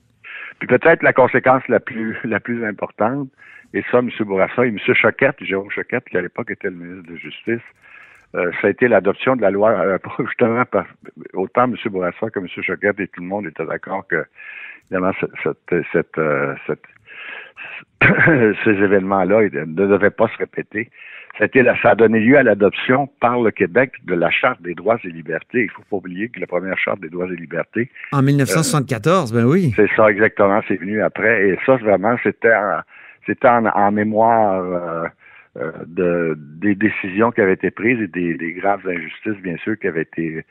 Puis 0.59 0.68
peut-être 0.68 1.03
la 1.03 1.12
conséquence 1.12 1.62
la 1.68 1.81
plus 1.81 2.16
la 2.24 2.40
plus 2.40 2.64
importante, 2.64 3.29
et 3.75 3.83
ça, 3.91 3.99
M. 3.99 4.09
Bourassa 4.21 4.65
et 4.65 4.69
M. 4.69 4.79
Choquette, 4.79 5.43
Jérôme 5.43 5.69
Choquette, 5.71 6.05
qui 6.09 6.17
à 6.17 6.23
l'époque 6.23 6.51
était 6.51 6.71
le 6.71 6.77
ministre 6.77 7.11
de 7.11 7.17
Justice, 7.17 7.61
euh, 8.37 8.51
ça 8.61 8.69
a 8.69 8.71
été 8.71 8.87
l'adoption 8.87 9.35
de 9.35 9.43
la 9.43 9.51
loi, 9.51 9.71
euh, 9.71 9.99
justement, 10.27 10.65
par, 10.65 10.87
autant 11.35 11.65
M. 11.65 11.75
Bourassa 11.87 12.31
que 12.31 12.39
M. 12.39 12.47
Choquette 12.49 13.01
et 13.01 13.09
tout 13.09 13.21
le 13.21 13.27
monde 13.27 13.47
étaient 13.47 13.67
d'accord 13.67 14.07
que, 14.07 14.25
évidemment, 14.85 15.13
cette, 15.43 15.85
cette, 15.93 16.19
euh, 16.19 16.55
ces 18.65 18.71
événements-là 18.71 19.43
ne 19.43 19.87
devaient 19.87 20.11
pas 20.11 20.29
se 20.29 20.37
répéter. 20.39 20.91
Ça 21.37 21.47
a, 21.47 21.83
ça 21.83 21.91
a 21.91 21.95
donné 21.97 22.21
lieu 22.21 22.39
à 22.39 22.45
l'adoption 22.45 23.09
par 23.21 23.41
le 23.41 23.51
Québec 23.51 23.95
de 24.05 24.15
la 24.15 24.31
Charte 24.31 24.63
des 24.63 24.75
droits 24.75 24.99
et 25.03 25.09
libertés. 25.09 25.63
Il 25.63 25.67
ne 25.67 25.71
faut 25.71 25.83
pas 25.91 25.97
oublier 25.97 26.29
que 26.29 26.39
la 26.39 26.47
première 26.47 26.79
Charte 26.79 27.01
des 27.01 27.09
droits 27.09 27.27
et 27.27 27.35
libertés. 27.35 27.91
En 28.13 28.23
1974, 28.23 29.33
ben 29.33 29.45
oui. 29.45 29.73
C'est 29.75 29.91
ça, 29.97 30.09
exactement. 30.13 30.61
C'est 30.69 30.77
venu 30.77 31.03
après. 31.03 31.49
Et 31.49 31.59
ça, 31.67 31.75
vraiment, 31.75 32.17
c'était 32.23 32.53
c'était 33.27 33.49
en, 33.49 33.93
mémoire 33.93 35.11
euh, 35.57 35.71
de, 35.87 36.37
des 36.37 36.75
décisions 36.75 37.31
qui 37.31 37.41
avaient 37.41 37.55
été 37.55 37.71
prises 37.71 38.01
et 38.01 38.09
des, 38.09 38.53
graves 38.55 38.81
injustices, 38.89 39.41
bien 39.41 39.57
sûr, 39.63 39.79
qui 39.79 39.87
avaient 39.87 40.03
été 40.03 40.45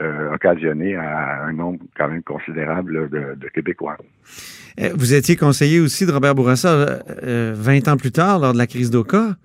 euh, 0.00 0.34
occasionnées 0.34 0.96
à 0.96 1.44
un 1.44 1.52
nombre 1.52 1.78
quand 1.96 2.08
même 2.08 2.24
considérable 2.24 3.08
de, 3.08 3.48
Québécois. 3.54 3.96
Euh, 4.80 4.90
vous 4.96 5.14
étiez 5.14 5.36
conseiller 5.36 5.78
aussi 5.78 6.06
de 6.06 6.10
Robert 6.10 6.34
Bourassa 6.34 6.98
20 7.22 7.86
ans 7.86 7.96
plus 7.96 8.10
tard, 8.10 8.40
lors 8.40 8.52
de 8.52 8.58
la 8.58 8.66
crise 8.66 8.90
d'Oka. 8.90 9.36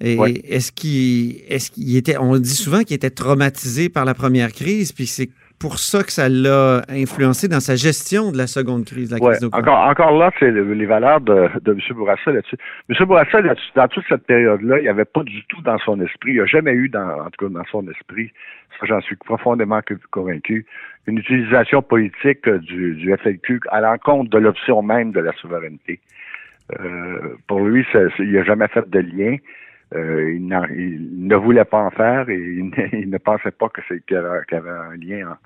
Et 0.00 0.16
est-ce 0.54 0.70
qu'il 0.70 1.42
est-ce 1.48 1.72
qu'il 1.72 1.96
était 1.96 2.16
on 2.16 2.38
dit 2.38 2.54
souvent 2.54 2.82
qu'il 2.82 2.94
était 2.94 3.10
traumatisé 3.10 3.88
par 3.88 4.06
la 4.06 4.14
première 4.14 4.50
crise 4.50 4.92
puis 4.92 5.06
c'est 5.06 5.28
pour 5.60 5.78
ça 5.78 6.02
que 6.02 6.10
ça 6.10 6.28
l'a 6.28 6.82
influencé 6.88 7.46
dans 7.46 7.60
sa 7.60 7.76
gestion 7.76 8.32
de 8.32 8.38
la 8.38 8.46
seconde 8.46 8.86
crise, 8.86 9.12
la 9.12 9.18
crise 9.18 9.44
encore, 9.52 9.78
encore 9.78 10.16
là, 10.16 10.30
c'est 10.38 10.50
les 10.50 10.86
valeurs 10.86 11.20
de, 11.20 11.50
de 11.60 11.72
M. 11.72 11.80
Bourassa 11.90 12.32
là-dessus. 12.32 12.56
M. 12.88 13.06
Bourassa, 13.06 13.42
dans 13.42 13.88
toute 13.88 14.04
cette 14.08 14.24
période-là, 14.24 14.78
il 14.78 14.82
n'y 14.82 14.88
avait 14.88 15.04
pas 15.04 15.22
du 15.22 15.44
tout 15.48 15.60
dans 15.62 15.78
son 15.78 16.00
esprit, 16.00 16.30
il 16.30 16.34
n'y 16.34 16.40
a 16.40 16.46
jamais 16.46 16.72
eu, 16.72 16.88
dans, 16.88 17.26
en 17.26 17.30
tout 17.30 17.46
cas 17.46 17.52
dans 17.52 17.64
son 17.70 17.86
esprit, 17.88 18.32
ça 18.80 18.86
j'en 18.86 19.00
suis 19.02 19.16
profondément 19.16 19.80
convaincu, 20.10 20.64
une 21.06 21.18
utilisation 21.18 21.82
politique 21.82 22.48
du, 22.48 22.94
du 22.94 23.14
FLQ 23.14 23.60
à 23.70 23.80
l'encontre 23.82 24.30
de 24.30 24.38
l'option 24.38 24.82
même 24.82 25.12
de 25.12 25.20
la 25.20 25.32
souveraineté. 25.34 26.00
Euh, 26.78 27.36
pour 27.48 27.60
lui, 27.60 27.84
il 28.18 28.32
n'a 28.32 28.44
jamais 28.44 28.68
fait 28.68 28.88
de 28.88 28.98
lien. 29.00 29.36
Euh, 29.94 30.32
il, 30.32 30.46
ne 30.46 31.34
voulait 31.36 31.64
pas 31.64 31.78
en 31.78 31.90
faire 31.90 32.28
et 32.28 32.36
il, 32.36 33.10
ne 33.10 33.18
pensait 33.24 33.50
pas 33.50 33.68
que 33.68 33.80
qu'il 33.80 34.02
y, 34.10 34.54
avait 34.54 34.70
un 34.70 34.96
lien 34.96 35.36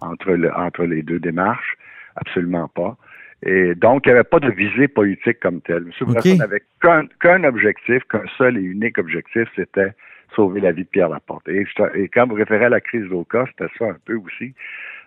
entre, 0.00 0.36
entre 0.56 0.84
les 0.84 1.02
deux 1.02 1.18
démarches. 1.18 1.76
Absolument 2.16 2.68
pas. 2.68 2.96
Et 3.42 3.74
donc, 3.74 4.06
il 4.06 4.10
n'y 4.10 4.14
avait 4.14 4.24
pas 4.24 4.40
de 4.40 4.50
visée 4.50 4.88
politique 4.88 5.40
comme 5.40 5.60
telle. 5.60 5.84
M. 6.00 6.08
Okay. 6.16 6.36
n'avait 6.36 6.62
qu'un 6.80 7.44
objectif, 7.44 8.02
qu'un 8.04 8.24
seul 8.38 8.56
et 8.56 8.62
unique 8.62 8.98
objectif, 8.98 9.48
c'était 9.56 9.92
sauver 10.34 10.60
la 10.60 10.72
vie 10.72 10.84
de 10.84 10.88
Pierre 10.88 11.08
Laporte. 11.08 11.48
Et, 11.48 11.64
et 11.94 12.08
quand 12.08 12.26
vous 12.26 12.34
référez 12.34 12.66
à 12.66 12.68
la 12.70 12.80
crise 12.80 13.08
d'Oka, 13.08 13.44
c'était 13.50 13.72
ça 13.78 13.86
un 13.86 13.96
peu 14.04 14.14
aussi. 14.16 14.54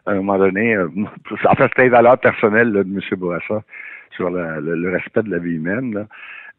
À 0.06 0.12
un 0.12 0.16
moment 0.16 0.38
donné, 0.38 0.76
euh, 0.76 0.88
en 1.46 1.56
fait, 1.56 1.68
c'était 1.70 1.86
une 1.86 1.92
valeur 1.92 2.18
personnelle 2.20 2.72
de 2.72 2.82
M. 2.82 3.00
Bourassa 3.18 3.64
sur 4.12 4.30
le, 4.30 4.90
respect 4.90 5.24
de 5.24 5.32
la 5.32 5.40
vie 5.40 5.56
humaine. 5.56 5.94
Là. 5.94 6.08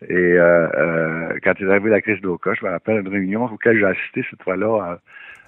Et 0.06 0.14
euh, 0.14 0.68
euh, 0.74 1.38
quand 1.42 1.54
il 1.58 1.66
est 1.66 1.70
arrivé 1.70 1.90
la 1.90 2.00
crise 2.00 2.20
d'Oka, 2.20 2.54
je 2.54 2.64
me 2.64 2.70
rappelle 2.70 3.00
une 3.00 3.08
réunion 3.08 3.44
auquel 3.46 3.78
j'ai 3.78 3.84
assisté 3.84 4.24
cette 4.30 4.42
fois-là 4.42 5.00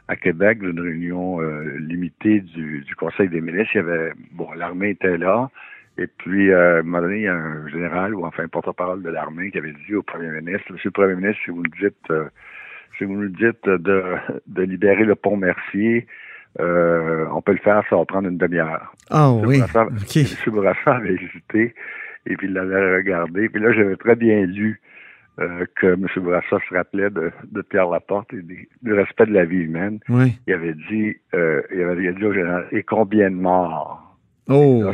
à, 0.08 0.16
Québec, 0.16 0.58
une 0.60 0.80
réunion 0.80 1.40
euh, 1.40 1.76
limitée 1.78 2.40
du, 2.40 2.84
Conseil 2.96 3.28
des 3.28 3.40
ministres. 3.40 3.70
Il 3.74 3.78
y 3.78 3.80
avait 3.80 4.12
bon, 4.32 4.52
l'armée 4.54 4.90
était 4.90 5.18
là. 5.18 5.50
Et 5.98 6.08
puis, 6.08 6.52
à 6.52 6.78
un 6.78 6.82
moment 6.82 7.02
donné, 7.02 7.16
il 7.18 7.22
y 7.22 7.28
a 7.28 7.34
un 7.34 7.68
général 7.68 8.14
ou 8.14 8.24
enfin 8.24 8.42
un 8.42 8.48
porte-parole 8.48 9.02
de 9.02 9.10
l'armée 9.10 9.50
qui 9.52 9.58
avait 9.58 9.74
dit 9.86 9.94
au 9.94 10.02
premier 10.02 10.28
ministre, 10.30 10.72
Monsieur 10.72 10.88
le 10.88 10.92
Premier 10.92 11.14
ministre, 11.14 11.40
si 11.44 11.50
vous 11.50 11.62
nous 11.62 11.88
dites 11.88 12.12
si 12.98 13.04
vous 13.04 13.14
nous 13.14 13.28
dites 13.28 13.64
de, 13.66 14.16
de 14.46 14.62
libérer 14.62 15.04
le 15.04 15.14
pont 15.14 15.36
Mercier, 15.36 16.06
on 16.58 17.42
peut 17.44 17.52
le 17.52 17.58
faire, 17.58 17.84
ça 17.88 17.96
va 17.96 18.04
prendre 18.04 18.28
une 18.28 18.36
demi-heure. 18.36 18.92
Ah 19.10 19.30
oui. 19.30 19.60
M. 19.60 20.52
Bourassa 20.52 20.94
avait 20.94 21.14
hésité. 21.14 21.74
Et 22.26 22.37
puis 22.37 22.46
il 22.48 22.52
l'avait 22.52 22.96
regardé. 22.96 23.48
Puis 23.48 23.62
là, 23.62 23.72
j'avais 23.72 23.96
très 23.96 24.16
bien 24.16 24.44
lu 24.46 24.80
euh, 25.38 25.64
que 25.76 25.87
M. 25.87 26.06
Bourassa 26.16 26.59
se 26.68 26.74
rappelait 26.74 27.11
de, 27.11 27.33
Pierre 27.68 27.88
Laporte 27.88 28.33
et 28.35 28.42
du 28.42 28.92
respect 28.92 29.26
de 29.26 29.33
la 29.33 29.44
vie 29.44 29.64
humaine. 29.64 30.00
Oui. 30.09 30.38
Il 30.46 30.54
avait 30.54 30.74
dit, 30.90 31.16
euh, 31.35 31.62
il 31.72 31.83
avait 31.83 32.12
dit 32.12 32.24
au 32.24 32.33
général, 32.33 32.66
et 32.72 32.83
combien 32.83 33.30
de 33.30 33.37
morts? 33.37 34.06
Oh. 34.48 34.92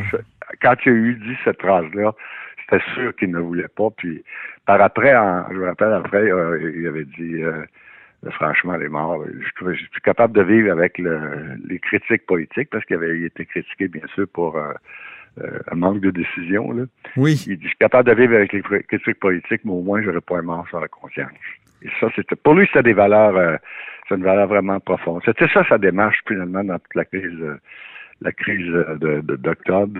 quand 0.61 0.75
il 0.85 0.89
a 0.89 0.95
eu 0.95 1.15
dit 1.15 1.35
cette 1.43 1.59
phrase-là, 1.59 2.13
c'était 2.61 2.83
sûr 2.93 3.15
qu'il 3.15 3.31
ne 3.31 3.39
voulait 3.39 3.67
pas. 3.75 3.89
Puis 3.97 4.23
par 4.65 4.79
après, 4.81 5.13
je 5.51 5.55
me 5.55 5.65
rappelle 5.65 5.93
après, 5.93 6.31
euh, 6.31 6.73
il 6.75 6.87
avait 6.87 7.05
dit 7.05 7.41
franchement, 8.31 8.75
les 8.75 8.89
morts, 8.89 9.23
je, 9.25 9.73
suis 9.73 10.01
capable 10.03 10.33
de 10.33 10.41
vivre 10.41 10.71
avec 10.71 10.97
les 10.97 11.79
critiques 11.79 12.25
politiques 12.25 12.69
parce 12.69 12.83
qu'il 12.85 12.95
avait 12.95 13.21
été 13.21 13.45
critiqué, 13.45 13.87
bien 13.87 14.05
sûr, 14.15 14.27
pour 14.33 14.57
euh, 14.57 14.73
un 15.71 15.75
manque 15.75 16.01
de 16.01 16.11
décision. 16.11 16.71
Là. 16.71 16.83
Oui. 17.15 17.43
Il 17.47 17.57
dit, 17.57 17.63
je 17.63 17.69
suis 17.69 17.77
capable 17.77 18.09
de 18.09 18.15
vivre 18.15 18.35
avec 18.35 18.53
les 18.53 18.61
critiques 18.61 19.19
politiques, 19.19 19.61
mais 19.63 19.71
au 19.71 19.81
moins, 19.81 20.01
j'aurais 20.01 20.21
pas 20.21 20.39
un 20.39 20.41
mort 20.43 20.67
sur 20.69 20.79
la 20.79 20.87
conscience. 20.87 21.31
Et 21.81 21.89
ça, 21.99 22.07
c'était, 22.15 22.35
pour 22.35 22.55
lui, 22.55 22.65
c'était 22.67 22.83
des 22.83 22.93
valeurs, 22.93 23.35
euh, 23.35 23.55
c'est 24.07 24.15
une 24.15 24.23
valeur 24.23 24.47
vraiment 24.47 24.79
profonde. 24.79 25.21
C'était 25.25 25.47
ça 25.49 25.63
sa 25.67 25.77
démarche, 25.77 26.19
finalement, 26.27 26.63
dans 26.63 26.79
toute 26.79 26.95
la 26.95 27.05
crise, 27.05 27.41
euh, 27.41 27.59
la 28.21 28.31
crise 28.31 28.67
de, 28.67 29.21
d'octobre. 29.21 29.99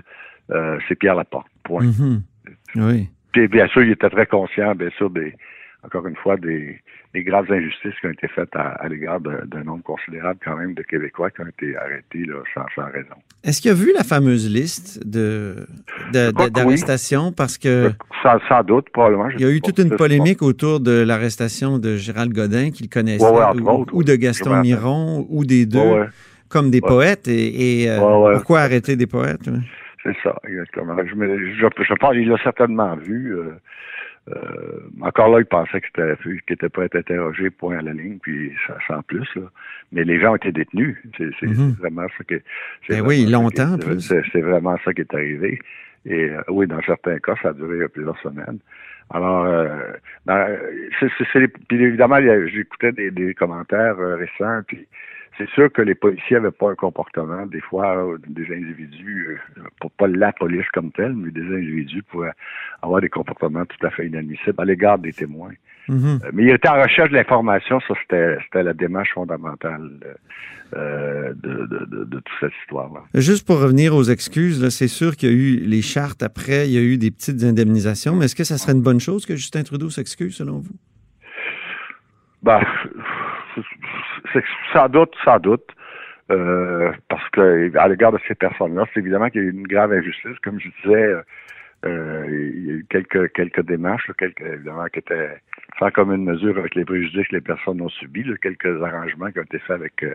Euh, 0.50 0.78
c'est 0.88 0.96
Pierre 0.96 1.14
Laporte. 1.14 1.46
Point. 1.62 1.84
Mm-hmm. 1.84 2.20
Oui. 2.76 3.08
Puis, 3.32 3.48
bien 3.48 3.68
sûr, 3.68 3.82
il 3.82 3.90
était 3.90 4.10
très 4.10 4.26
conscient, 4.26 4.74
bien 4.74 4.90
sûr, 4.90 5.10
des, 5.10 5.34
encore 5.82 6.06
une 6.06 6.16
fois, 6.16 6.36
des, 6.36 6.80
des 7.14 7.22
graves 7.22 7.50
injustices 7.50 7.94
qui 8.00 8.06
ont 8.06 8.10
été 8.10 8.28
faites 8.28 8.54
à, 8.54 8.86
l'égard 8.88 9.20
d'un 9.20 9.64
nombre 9.64 9.82
considérable 9.82 10.38
quand 10.44 10.56
même 10.56 10.74
de 10.74 10.82
Québécois 10.82 11.30
qui 11.30 11.40
ont 11.40 11.46
été 11.46 11.76
arrêtés 11.76 12.24
là, 12.26 12.36
sans, 12.54 12.84
raison. 12.84 13.14
Est-ce 13.44 13.62
qu'il 13.62 13.70
a 13.70 13.74
vu 13.74 13.92
la 13.94 14.04
fameuse 14.04 14.52
liste 14.52 15.06
de, 15.06 15.66
d'arrestations? 16.12 17.32
Parce 17.32 17.56
que... 17.56 17.92
Sans, 18.22 18.62
doute, 18.62 18.90
probablement. 18.90 19.30
Il 19.30 19.40
y 19.40 19.44
a 19.44 19.50
eu 19.50 19.60
toute 19.60 19.78
une 19.78 19.96
polémique 19.96 20.42
autour 20.42 20.80
de 20.80 21.02
l'arrestation 21.02 21.78
de 21.78 21.96
Gérald 21.96 22.32
Godin, 22.32 22.70
qu'il 22.70 22.90
connaissait, 22.90 23.24
ou, 23.24 24.04
de 24.04 24.14
Gaston 24.14 24.60
Miron, 24.60 25.26
ou 25.30 25.44
des 25.44 25.64
deux, 25.64 26.06
comme 26.50 26.70
des 26.70 26.80
poètes. 26.80 27.26
Et, 27.28 27.86
euh, 27.88 28.34
pourquoi 28.34 28.60
arrêter 28.60 28.96
des 28.96 29.06
poètes? 29.06 29.48
C'est 30.02 30.16
ça, 30.22 30.34
exactement. 30.46 30.94
Je, 30.98 31.14
je, 31.14 31.94
pense 31.94 32.12
qu'il 32.12 32.28
l'a 32.28 32.38
certainement 32.42 32.96
vu. 32.96 33.34
Euh, 33.34 33.52
euh, 34.30 34.80
encore 35.00 35.28
là, 35.28 35.40
il 35.40 35.46
pensait 35.46 35.80
qu'il 35.80 36.40
était 36.48 36.68
pas 36.68 36.84
être 36.84 36.96
interrogé, 36.96 37.50
point 37.50 37.78
à 37.78 37.82
la 37.82 37.92
ligne, 37.92 38.18
puis 38.20 38.52
ça 38.66 38.76
sans 38.86 39.02
plus. 39.02 39.28
Là. 39.36 39.42
Mais 39.92 40.04
les 40.04 40.20
gens 40.20 40.32
ont 40.32 40.36
été 40.36 40.52
détenus. 40.52 40.96
C'est 41.16 41.42
mhm. 41.42 41.76
vraiment 41.78 42.06
ça 42.16 42.24
que. 42.24 42.40
Ben 42.88 43.00
oui, 43.00 43.26
longtemps. 43.26 43.76
C'est 43.98 44.40
vraiment 44.40 44.76
ça 44.84 44.92
qui 44.92 45.02
est 45.02 45.14
arrivé. 45.14 45.58
Et 46.06 46.30
euh, 46.30 46.42
oui, 46.48 46.66
dans 46.66 46.80
certains 46.82 47.18
cas, 47.18 47.34
ça 47.42 47.50
a 47.50 47.52
duré 47.52 47.88
plusieurs 47.88 48.18
semaines. 48.20 48.58
Alors, 49.10 49.46
euh, 49.46 49.92
c'est, 51.00 51.48
puis 51.48 51.82
évidemment, 51.82 52.20
j'écoutais 52.46 52.92
des, 52.92 53.10
des 53.10 53.34
commentaires 53.34 53.96
récents, 53.96 54.60
puis 54.66 54.86
c'est 55.38 55.48
sûr 55.50 55.72
que 55.72 55.82
les 55.82 55.94
policiers 55.94 56.36
n'avaient 56.36 56.50
pas 56.50 56.70
un 56.70 56.74
comportement, 56.74 57.46
des 57.46 57.60
fois, 57.60 57.96
euh, 57.96 58.18
des 58.26 58.52
individus, 58.52 59.38
euh, 59.56 59.62
pour 59.80 59.90
pas 59.92 60.08
la 60.08 60.32
police 60.32 60.66
comme 60.72 60.90
telle, 60.90 61.14
mais 61.14 61.30
des 61.30 61.46
individus 61.46 62.02
pouvaient 62.02 62.32
avoir 62.82 63.00
des 63.00 63.08
comportements 63.08 63.64
tout 63.64 63.86
à 63.86 63.90
fait 63.90 64.08
inadmissibles 64.08 64.54
à 64.58 64.64
l'égard 64.64 64.98
des 64.98 65.12
témoins. 65.12 65.52
Mm-hmm. 65.88 66.24
Euh, 66.24 66.30
mais 66.32 66.42
il 66.42 66.50
était 66.50 66.68
en 66.68 66.82
recherche 66.82 67.10
de 67.10 67.14
l'information, 67.14 67.80
ça 67.86 67.94
c'était 68.02 68.62
la 68.62 68.74
démarche 68.74 69.14
fondamentale 69.14 69.90
de, 70.72 71.32
toute 72.10 72.24
cette 72.40 72.52
histoire-là. 72.62 73.04
Juste 73.14 73.46
pour 73.46 73.60
revenir 73.60 73.94
aux 73.94 74.02
excuses, 74.02 74.68
c'est 74.68 74.88
sûr 74.88 75.16
qu'il 75.16 75.30
y 75.30 75.32
a 75.32 75.34
eu 75.34 75.56
les 75.60 75.82
chartes 75.82 76.22
après, 76.22 76.68
il 76.68 76.74
y 76.74 76.78
a 76.78 76.82
eu 76.82 76.98
des 76.98 77.10
petites 77.10 77.42
indemnisations, 77.44 78.16
mais 78.16 78.26
est-ce 78.26 78.36
que 78.36 78.44
ça 78.44 78.58
serait 78.58 78.72
une 78.72 78.82
bonne 78.82 79.00
chose 79.00 79.24
que 79.24 79.36
Justin 79.36 79.62
Trudeau 79.62 79.88
s'excuse 79.88 80.36
selon 80.36 80.58
vous? 80.58 80.74
Ben, 82.42 82.60
sans 84.72 84.88
doute, 84.88 85.14
sans 85.24 85.38
doute. 85.38 85.64
Euh, 86.30 86.92
parce 87.08 87.26
que 87.30 87.74
à 87.78 87.88
l'égard 87.88 88.12
de 88.12 88.18
ces 88.28 88.34
personnes-là, 88.34 88.84
c'est 88.92 89.00
évidemment 89.00 89.30
qu'il 89.30 89.42
y 89.42 89.44
a 89.44 89.48
eu 89.48 89.50
une 89.50 89.66
grave 89.66 89.92
injustice. 89.92 90.38
Comme 90.44 90.60
je 90.60 90.68
disais, 90.82 91.14
euh, 91.86 92.26
il 92.28 92.66
y 92.66 92.70
a 92.70 92.74
eu 92.74 92.86
quelques 92.90 93.32
quelques 93.32 93.62
démarches, 93.62 94.10
quelques, 94.18 94.42
évidemment, 94.42 94.86
qui 94.92 94.98
étaient 94.98 95.40
sans 95.78 95.90
commune 95.90 96.24
mesure 96.24 96.58
avec 96.58 96.74
les 96.74 96.84
préjudices 96.84 97.28
que 97.28 97.36
les 97.36 97.40
personnes 97.40 97.80
ont 97.80 97.88
subis, 97.88 98.24
quelques 98.42 98.82
arrangements 98.82 99.30
qui 99.30 99.38
ont 99.38 99.44
été 99.44 99.58
faits 99.60 99.76
avec 99.76 100.02
euh, 100.02 100.14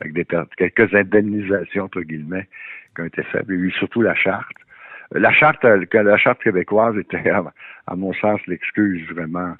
avec 0.00 0.14
des 0.14 0.26
quelques 0.56 0.94
indemnisations 0.94 1.84
entre 1.84 2.02
guillemets 2.02 2.48
qui 2.94 3.02
ont 3.02 3.06
été 3.06 3.22
y 3.22 3.36
a 3.36 3.42
eu 3.48 3.70
surtout 3.72 4.02
la 4.02 4.14
charte. 4.14 4.56
La 5.12 5.32
charte, 5.32 5.64
la 5.64 6.18
charte 6.18 6.40
québécoise 6.40 6.96
était, 6.96 7.30
à 7.30 7.96
mon 7.96 8.12
sens, 8.12 8.40
l'excuse 8.46 9.04
vraiment 9.10 9.40
euh, 9.40 9.54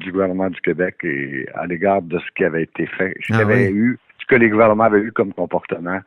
du 0.00 0.12
gouvernement 0.12 0.50
du 0.50 0.60
Québec 0.60 0.96
et 1.04 1.46
à 1.54 1.66
l'égard 1.66 2.02
de 2.02 2.18
ce 2.18 2.24
qui 2.36 2.44
avait 2.44 2.64
été 2.64 2.86
fait, 2.86 3.14
ce, 3.20 3.34
ah 3.34 3.38
avait 3.38 3.70
eu, 3.70 3.98
ce 4.20 4.26
que 4.26 4.34
les 4.34 4.48
gouvernements 4.48 4.84
avaient 4.84 5.00
eu 5.00 5.12
comme 5.12 5.32
comportement 5.32 6.00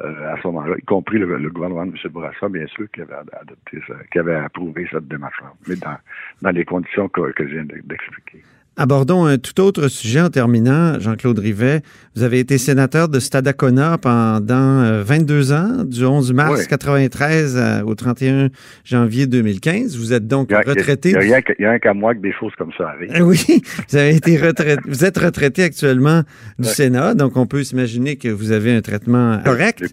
euh, 0.00 0.32
à 0.32 0.40
ce 0.40 0.46
moment-là, 0.48 0.76
y 0.76 0.84
compris 0.84 1.18
le, 1.18 1.50
gouvernement 1.50 1.86
de 1.86 1.92
M. 1.92 2.10
Bourassa, 2.10 2.48
bien 2.48 2.66
sûr, 2.66 2.90
qui 2.92 3.00
avait 3.00 3.14
adopté 3.14 3.78
ça, 3.86 3.94
qui 4.10 4.18
avait 4.18 4.34
approuvé 4.34 4.88
cette 4.90 5.06
démarche-là, 5.06 5.52
mais 5.68 5.76
dans, 5.76 5.96
dans 6.42 6.50
les 6.50 6.64
conditions 6.64 7.08
que, 7.08 7.30
que 7.32 7.46
je 7.46 7.54
viens 7.54 7.64
d'expliquer. 7.64 8.42
Abordons 8.76 9.24
un 9.24 9.38
tout 9.38 9.60
autre 9.60 9.86
sujet 9.86 10.20
en 10.20 10.30
terminant. 10.30 10.98
Jean-Claude 10.98 11.38
Rivet, 11.38 11.82
vous 12.16 12.24
avez 12.24 12.40
été 12.40 12.58
sénateur 12.58 13.08
de 13.08 13.20
Stadacona 13.20 13.98
pendant 13.98 15.00
22 15.00 15.52
euh, 15.52 15.56
ans, 15.56 15.84
du 15.84 16.04
11 16.04 16.32
mars 16.32 16.50
1993 16.68 17.56
euh, 17.56 17.82
au 17.84 17.94
31 17.94 18.48
janvier 18.84 19.28
2015. 19.28 19.96
Vous 19.96 20.12
êtes 20.12 20.26
donc 20.26 20.50
retraité. 20.50 21.10
Il 21.10 21.28
n'y 21.28 21.34
a, 21.34 21.40
rien 21.56 21.78
qu'à 21.78 21.94
moi 21.94 22.16
que 22.16 22.20
des 22.20 22.32
choses 22.32 22.52
comme 22.58 22.72
ça 22.76 22.88
arrivent. 22.88 23.24
Oui, 23.24 23.62
vous 23.88 23.96
avez 23.96 24.16
été 24.16 24.36
retraité. 24.38 24.82
vous 24.86 25.04
êtes 25.04 25.18
retraité 25.18 25.62
actuellement 25.62 26.22
du 26.58 26.68
Sénat, 26.68 27.14
donc 27.14 27.36
on 27.36 27.46
peut 27.46 27.62
s'imaginer 27.62 28.16
que 28.16 28.28
vous 28.28 28.50
avez 28.50 28.74
un 28.74 28.80
traitement 28.80 29.38
correct. 29.44 29.84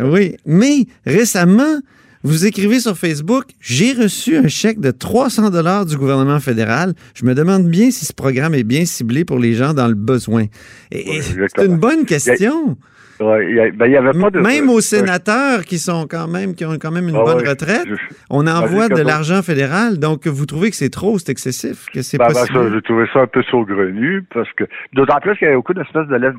Oui, 0.00 0.36
mais 0.44 0.86
récemment, 1.06 1.78
vous 2.24 2.46
écrivez 2.46 2.78
sur 2.78 2.96
Facebook, 2.96 3.46
j'ai 3.60 3.92
reçu 3.92 4.36
un 4.36 4.46
chèque 4.46 4.78
de 4.78 4.92
300 4.92 5.50
dollars 5.50 5.86
du 5.86 5.96
gouvernement 5.96 6.38
fédéral. 6.38 6.94
Je 7.14 7.24
me 7.24 7.34
demande 7.34 7.68
bien 7.68 7.90
si 7.90 8.04
ce 8.04 8.12
programme 8.12 8.54
est 8.54 8.62
bien 8.62 8.84
ciblé 8.84 9.24
pour 9.24 9.38
les 9.38 9.54
gens 9.54 9.74
dans 9.74 9.88
le 9.88 9.94
besoin. 9.94 10.44
Et, 10.92 11.20
c'est 11.20 11.64
une 11.64 11.78
bonne 11.78 12.04
question. 12.04 12.76
il 13.18 13.72
ben, 13.76 13.86
y 13.88 13.96
avait 13.96 14.12
pas 14.12 14.30
de, 14.30 14.38
même 14.38 14.70
aux 14.70 14.80
sénateurs 14.80 15.64
qui 15.64 15.78
sont 15.78 16.06
quand 16.08 16.28
même 16.28 16.54
qui 16.54 16.64
ont 16.64 16.78
quand 16.80 16.92
même 16.92 17.08
une 17.08 17.16
bonne 17.24 17.46
retraite, 17.46 17.88
on 18.30 18.44
ben, 18.44 18.54
envoie 18.54 18.88
de 18.88 19.02
l'argent 19.02 19.42
fédéral. 19.42 19.98
Donc 19.98 20.28
vous 20.28 20.46
trouvez 20.46 20.70
que 20.70 20.76
c'est 20.76 20.90
trop, 20.90 21.18
c'est 21.18 21.32
excessif, 21.32 21.86
que 21.92 22.02
c'est 22.02 22.18
ben, 22.18 22.28
ben 22.28 22.72
J'ai 22.72 22.82
trouvé 22.82 23.06
ça 23.12 23.22
un 23.22 23.26
peu 23.26 23.42
saugrenu 23.50 24.22
parce 24.32 24.50
que 24.52 24.64
d'autant 24.92 25.18
plus 25.20 25.36
qu'il 25.36 25.46
y 25.46 25.48
avait 25.48 25.56
beaucoup 25.56 25.74
d'espèces 25.74 26.06
de 26.06 26.16
lettres 26.16 26.38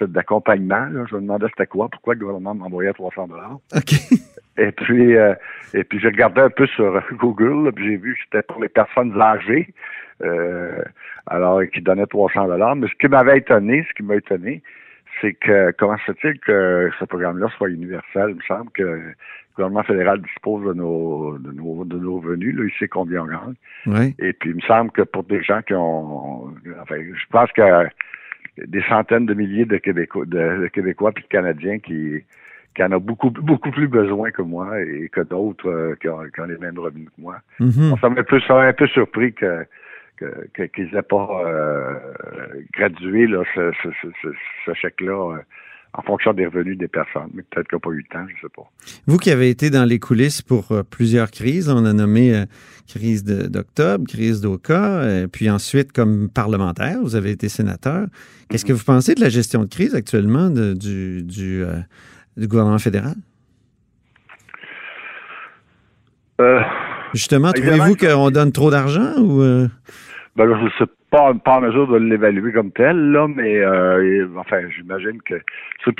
de 0.00 0.06
d'accompagnement. 0.06 0.86
Je 1.10 1.14
me 1.14 1.22
demandais 1.22 1.46
c'était 1.48 1.66
quoi, 1.66 1.88
pourquoi 1.90 2.12
le 2.12 2.20
gouvernement 2.20 2.54
m'envoyait 2.54 2.92
300 2.92 3.28
dollars. 3.28 3.58
OK. 3.74 3.94
Et 4.56 4.72
puis 4.72 5.16
euh, 5.16 5.34
et 5.72 5.84
puis 5.84 5.98
j'ai 6.00 6.08
regardé 6.08 6.40
un 6.40 6.50
peu 6.50 6.66
sur 6.66 7.02
Google, 7.12 7.72
puis 7.72 7.86
j'ai 7.86 7.96
vu 7.96 8.14
que 8.14 8.20
c'était 8.24 8.42
pour 8.42 8.62
les 8.62 8.68
personnes 8.68 9.20
âgées. 9.20 9.74
Euh, 10.22 10.82
alors 11.26 11.60
qui 11.72 11.80
donnait 11.80 12.06
300 12.06 12.46
dollars. 12.46 12.76
Mais 12.76 12.86
ce 12.86 12.94
qui 12.94 13.08
m'avait 13.08 13.38
étonné, 13.38 13.84
ce 13.88 13.94
qui 13.94 14.02
m'a 14.02 14.16
étonné, 14.16 14.62
c'est 15.20 15.34
que 15.34 15.72
comment 15.72 15.96
se 15.98 16.12
fait-il 16.12 16.38
que 16.40 16.90
ce 16.98 17.04
programme-là 17.04 17.48
soit 17.56 17.70
universel? 17.70 18.30
Il 18.30 18.36
me 18.36 18.42
semble 18.42 18.70
que 18.72 18.82
le 18.82 19.14
gouvernement 19.56 19.84
fédéral 19.84 20.20
dispose 20.20 20.66
de 20.66 20.74
nos 20.74 21.38
de 21.38 21.52
nos, 21.52 21.84
de 21.84 21.98
nos 21.98 22.20
revenus, 22.20 22.54
là, 22.56 22.64
il 22.64 22.72
sait 22.78 22.88
combien 22.88 23.22
on 23.22 23.26
gagne. 23.26 23.54
Oui. 23.86 24.14
Et 24.18 24.32
puis 24.32 24.50
il 24.50 24.56
me 24.56 24.60
semble 24.62 24.90
que 24.90 25.02
pour 25.02 25.24
des 25.24 25.42
gens 25.42 25.62
qui 25.62 25.74
ont 25.74 26.52
enfin, 26.80 26.96
je 26.96 27.26
pense 27.30 27.50
qu'il 27.52 27.64
y 27.64 27.68
a 27.68 27.88
des 28.66 28.82
centaines 28.82 29.26
de 29.26 29.34
milliers 29.34 29.64
de 29.64 29.78
Québécois 29.78 30.26
de, 30.26 30.68
Québécois 30.68 31.12
puis 31.12 31.24
de 31.24 31.28
Canadiens 31.28 31.78
qui 31.78 32.22
qui 32.74 32.82
en 32.82 32.92
ont 32.92 32.98
beaucoup 32.98 33.30
beaucoup 33.30 33.70
plus 33.70 33.88
besoin 33.88 34.30
que 34.30 34.42
moi 34.42 34.80
et 34.80 35.08
que 35.08 35.20
d'autres 35.20 35.68
euh, 35.68 35.94
qui, 36.00 36.08
ont, 36.08 36.44
les 36.46 36.58
mêmes 36.58 36.78
revenus 36.78 37.08
que 37.16 37.22
moi. 37.22 37.36
Mm-hmm. 37.60 38.00
Ça 38.00 38.08
m'a 38.08 38.20
un 38.68 38.72
peu 38.72 38.86
surpris 38.88 39.32
que 39.32 39.66
qu'ils 40.74 40.90
n'aient 40.92 41.02
pas 41.02 41.42
euh, 41.44 41.94
gradué 42.72 43.26
là, 43.26 43.42
ce, 43.54 43.72
ce, 44.64 44.74
chèque-là 44.74 45.36
euh, 45.36 45.38
en 45.92 46.02
fonction 46.02 46.32
des 46.32 46.46
revenus 46.46 46.78
des 46.78 46.88
personnes. 46.88 47.30
Mais 47.34 47.42
peut-être 47.42 47.68
qu'il 47.68 47.76
n'y 47.76 47.80
a 47.82 47.86
pas 47.88 47.90
eu 47.90 47.98
le 47.98 48.12
temps, 48.12 48.26
je 48.28 48.34
ne 48.34 48.40
sais 48.42 48.54
pas. 48.54 48.70
Vous 49.06 49.16
qui 49.16 49.30
avez 49.30 49.50
été 49.50 49.70
dans 49.70 49.84
les 49.84 49.98
coulisses 49.98 50.42
pour 50.42 50.72
euh, 50.72 50.82
plusieurs 50.82 51.30
crises, 51.30 51.68
on 51.68 51.84
a 51.84 51.92
nommé 51.92 52.44
crise 52.86 53.24
d'octobre, 53.24 54.06
crise 54.06 54.40
d'Oka, 54.40 55.02
puis 55.32 55.50
ensuite 55.50 55.92
comme 55.92 56.28
parlementaire, 56.28 56.98
vous 57.02 57.16
avez 57.16 57.30
été 57.30 57.48
sénateur. 57.48 58.06
Qu'est-ce 58.48 58.64
que 58.64 58.72
vous 58.72 58.84
pensez 58.84 59.14
de 59.14 59.20
la 59.20 59.30
gestion 59.30 59.64
de 59.64 59.68
crise 59.68 59.94
actuellement 59.94 60.50
du, 60.50 61.22
du, 61.22 61.64
du, 62.36 62.48
gouvernement 62.48 62.78
fédéral? 62.78 63.14
Justement, 67.12 67.52
trouvez-vous 67.52 67.96
qu'on 67.96 68.30
donne 68.30 68.52
trop 68.52 68.70
d'argent 68.70 69.14
ou 69.18 69.68
ben 70.36 70.46
là, 70.46 70.56
je 70.58 70.64
ne 70.64 70.70
suis 70.70 70.84
pas, 71.10 71.32
pas 71.32 71.58
en 71.58 71.60
mesure 71.60 71.86
de 71.86 71.96
l'évaluer 71.96 72.52
comme 72.52 72.72
tel, 72.72 73.12
là, 73.12 73.28
mais 73.28 73.58
euh, 73.58 74.26
enfin, 74.36 74.62
j'imagine 74.68 75.22
que 75.22 75.34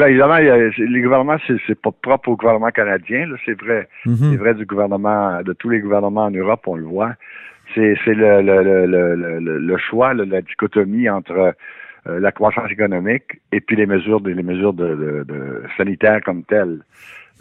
évidemment, 0.09 0.38
les 0.38 1.01
gouvernements, 1.03 1.37
c'est 1.47 1.81
pas 1.81 1.92
propre 1.92 2.31
au 2.31 2.37
gouvernement 2.37 2.70
canadien, 2.70 3.27
là, 3.27 3.37
c'est 3.44 3.61
vrai. 3.61 3.88
Mhm. 4.07 4.16
C'est 4.16 4.37
vrai 4.37 4.55
du 4.55 4.66
gouvernement, 4.66 5.40
de 5.42 5.53
tous 5.53 5.68
les 5.68 5.79
gouvernements 5.79 6.25
en 6.25 6.31
Europe, 6.33 6.62
on 6.66 6.75
le 6.75 6.85
voit. 6.85 7.12
C'est 7.75 7.97
le, 8.07 8.42
le, 8.42 9.59
le 9.59 9.77
choix, 9.79 10.14
la 10.14 10.42
dichotomie 10.42 11.09
entre 11.09 11.55
euh, 12.07 12.21
la 12.21 12.33
croissance 12.33 12.71
économique 12.71 13.40
et 13.53 13.61
puis 13.61 13.77
les 13.77 13.87
mesures 13.87 14.21
les 14.21 14.43
mesures 14.43 14.75
de, 14.75 15.25
de, 15.27 15.62
sanitaires 15.77 16.21
comme 16.23 16.45
telles. 16.45 16.81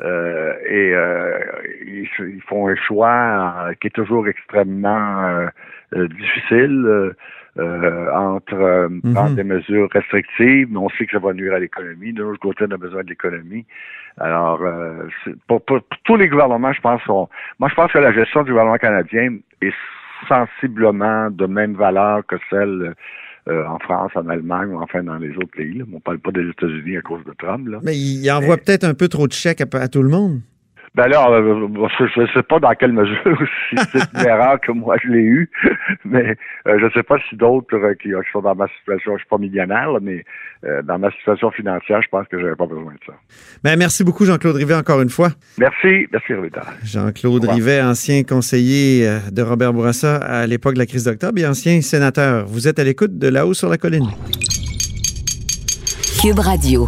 Euh, 0.02 0.54
et 0.68 0.94
euh, 0.96 1.40
ils, 1.86 2.08
ils, 2.20 2.42
font 2.48 2.68
un 2.68 2.76
choix 2.76 3.70
qui 3.80 3.88
est 3.88 3.92
toujours 3.92 4.28
extrêmement 4.28 5.48
euh, 5.96 6.08
difficile 6.08 7.14
euh, 7.60 8.12
entre 8.12 8.90
mhm. 8.90 9.36
des 9.36 9.44
mesures 9.44 9.90
restrictives, 9.92 10.68
mais 10.72 10.78
on 10.78 10.90
sait 10.90 11.06
que 11.06 11.12
ça 11.12 11.20
va 11.20 11.34
nuire 11.34 11.54
à 11.54 11.60
l'économie. 11.60 12.14
De 12.14 12.24
l'autre 12.24 12.40
côté, 12.40 12.66
on 12.68 12.72
a 12.72 12.78
besoin 12.78 13.04
de 13.04 13.10
l'économie. 13.10 13.66
Alors, 14.18 14.62
pour, 15.48 15.64
pour, 15.64 15.80
tous 16.06 16.16
les 16.16 16.28
gouvernements, 16.28 16.74
je 16.74 16.82
pense, 16.82 17.06
moi, 17.08 17.30
je 17.70 17.76
pense 17.76 17.92
que 17.92 18.00
la 18.00 18.14
gestion 18.14 18.44
du 18.44 18.52
gouvernement 18.52 18.78
canadien 18.78 19.38
est 19.62 19.74
sensiblement 20.28 21.30
de 21.30 21.46
même 21.46 21.74
valeur 21.74 22.26
que 22.26 22.38
celle 22.50 22.96
en 23.50 23.80
France, 23.80 24.12
en 24.16 24.28
Allemagne 24.30 24.70
ou 24.70 24.82
enfin 24.82 25.04
dans 25.04 25.18
les 25.18 25.36
autres 25.36 25.56
pays. 25.56 25.78
Là. 25.78 25.86
On 25.92 25.96
ne 25.96 26.02
parle 26.02 26.20
pas 26.20 26.32
des 26.32 26.48
États-Unis 26.50 26.98
à 26.98 27.02
cause 27.02 27.24
de 27.26 27.34
Trump. 27.38 27.68
Là. 27.68 27.80
Mais 27.84 27.98
il 27.98 28.32
envoie 28.32 28.58
peut-être 28.58 28.84
un 28.84 28.94
peu 28.94 29.08
trop 29.08 29.28
de 29.28 29.34
chèques 29.34 29.62
à 29.62 29.88
tout 29.88 30.02
le 30.02 30.10
monde. 30.10 30.42
Ben 30.96 31.08
là, 31.08 31.28
euh, 31.28 31.68
je 31.98 32.22
ne 32.22 32.28
sais 32.28 32.44
pas 32.44 32.60
dans 32.60 32.74
quelle 32.76 32.94
mesure, 32.94 33.18
si 33.70 33.76
c'est 33.92 34.14
une 34.14 34.28
erreur 34.28 34.62
que 34.62 34.72
moi 34.72 34.96
je 35.04 35.10
l'ai 35.10 35.24
eu, 35.24 35.50
mais 36.06 36.38
euh, 36.68 36.78
je 36.80 36.86
ne 36.86 36.90
sais 36.92 37.02
pas 37.02 37.18
si 37.28 37.36
d'autres 37.36 37.76
euh, 37.76 37.96
qui, 37.96 38.10
sont 38.32 38.42
dans 38.42 38.54
ma 38.54 38.68
situation, 38.80 39.14
je 39.14 39.22
suis 39.22 39.28
pas 39.28 39.40
millionnaire, 39.40 39.90
mais 40.02 40.24
dans 40.86 40.98
ma 40.98 41.12
situation 41.12 41.52
financière, 41.52 42.02
je 42.02 42.08
pense 42.08 42.26
que 42.30 42.38
je 42.38 42.44
n'avais 42.44 42.56
pas 42.56 42.68
besoin 42.68 42.94
de 42.94 43.00
ça. 43.06 43.14
Ben, 43.66 43.78
merci 43.78 44.06
beaucoup, 44.06 44.24
Jean-Claude 44.24 44.56
Rivet, 44.56 44.76
encore 44.76 45.02
une 45.02 45.10
fois. 45.10 45.30
Merci, 45.58 46.08
merci 46.10 46.34
Rivet. 46.34 46.52
Jean-Claude 46.86 47.44
Rivet, 47.44 47.82
ancien 47.82 48.24
conseiller 48.24 49.06
de 49.30 49.42
Robert 49.42 49.74
Bourassa 49.74 50.16
à 50.18 50.48
l'époque 50.48 50.76
de 50.76 50.80
la 50.80 50.86
crise 50.86 51.04
d'octobre 51.04 51.38
et 51.38 51.46
ancien 51.46 51.82
sénateur. 51.82 52.46
Vous 52.46 52.70
êtes 52.70 52.80
à 52.80 52.86
l'écoute 52.86 53.18
de 53.18 53.28
là-haut 53.28 53.54
sur 53.54 53.68
la 53.68 53.78
colline. 53.78 54.08
Cube 56.22 56.40
Radio. 56.40 56.88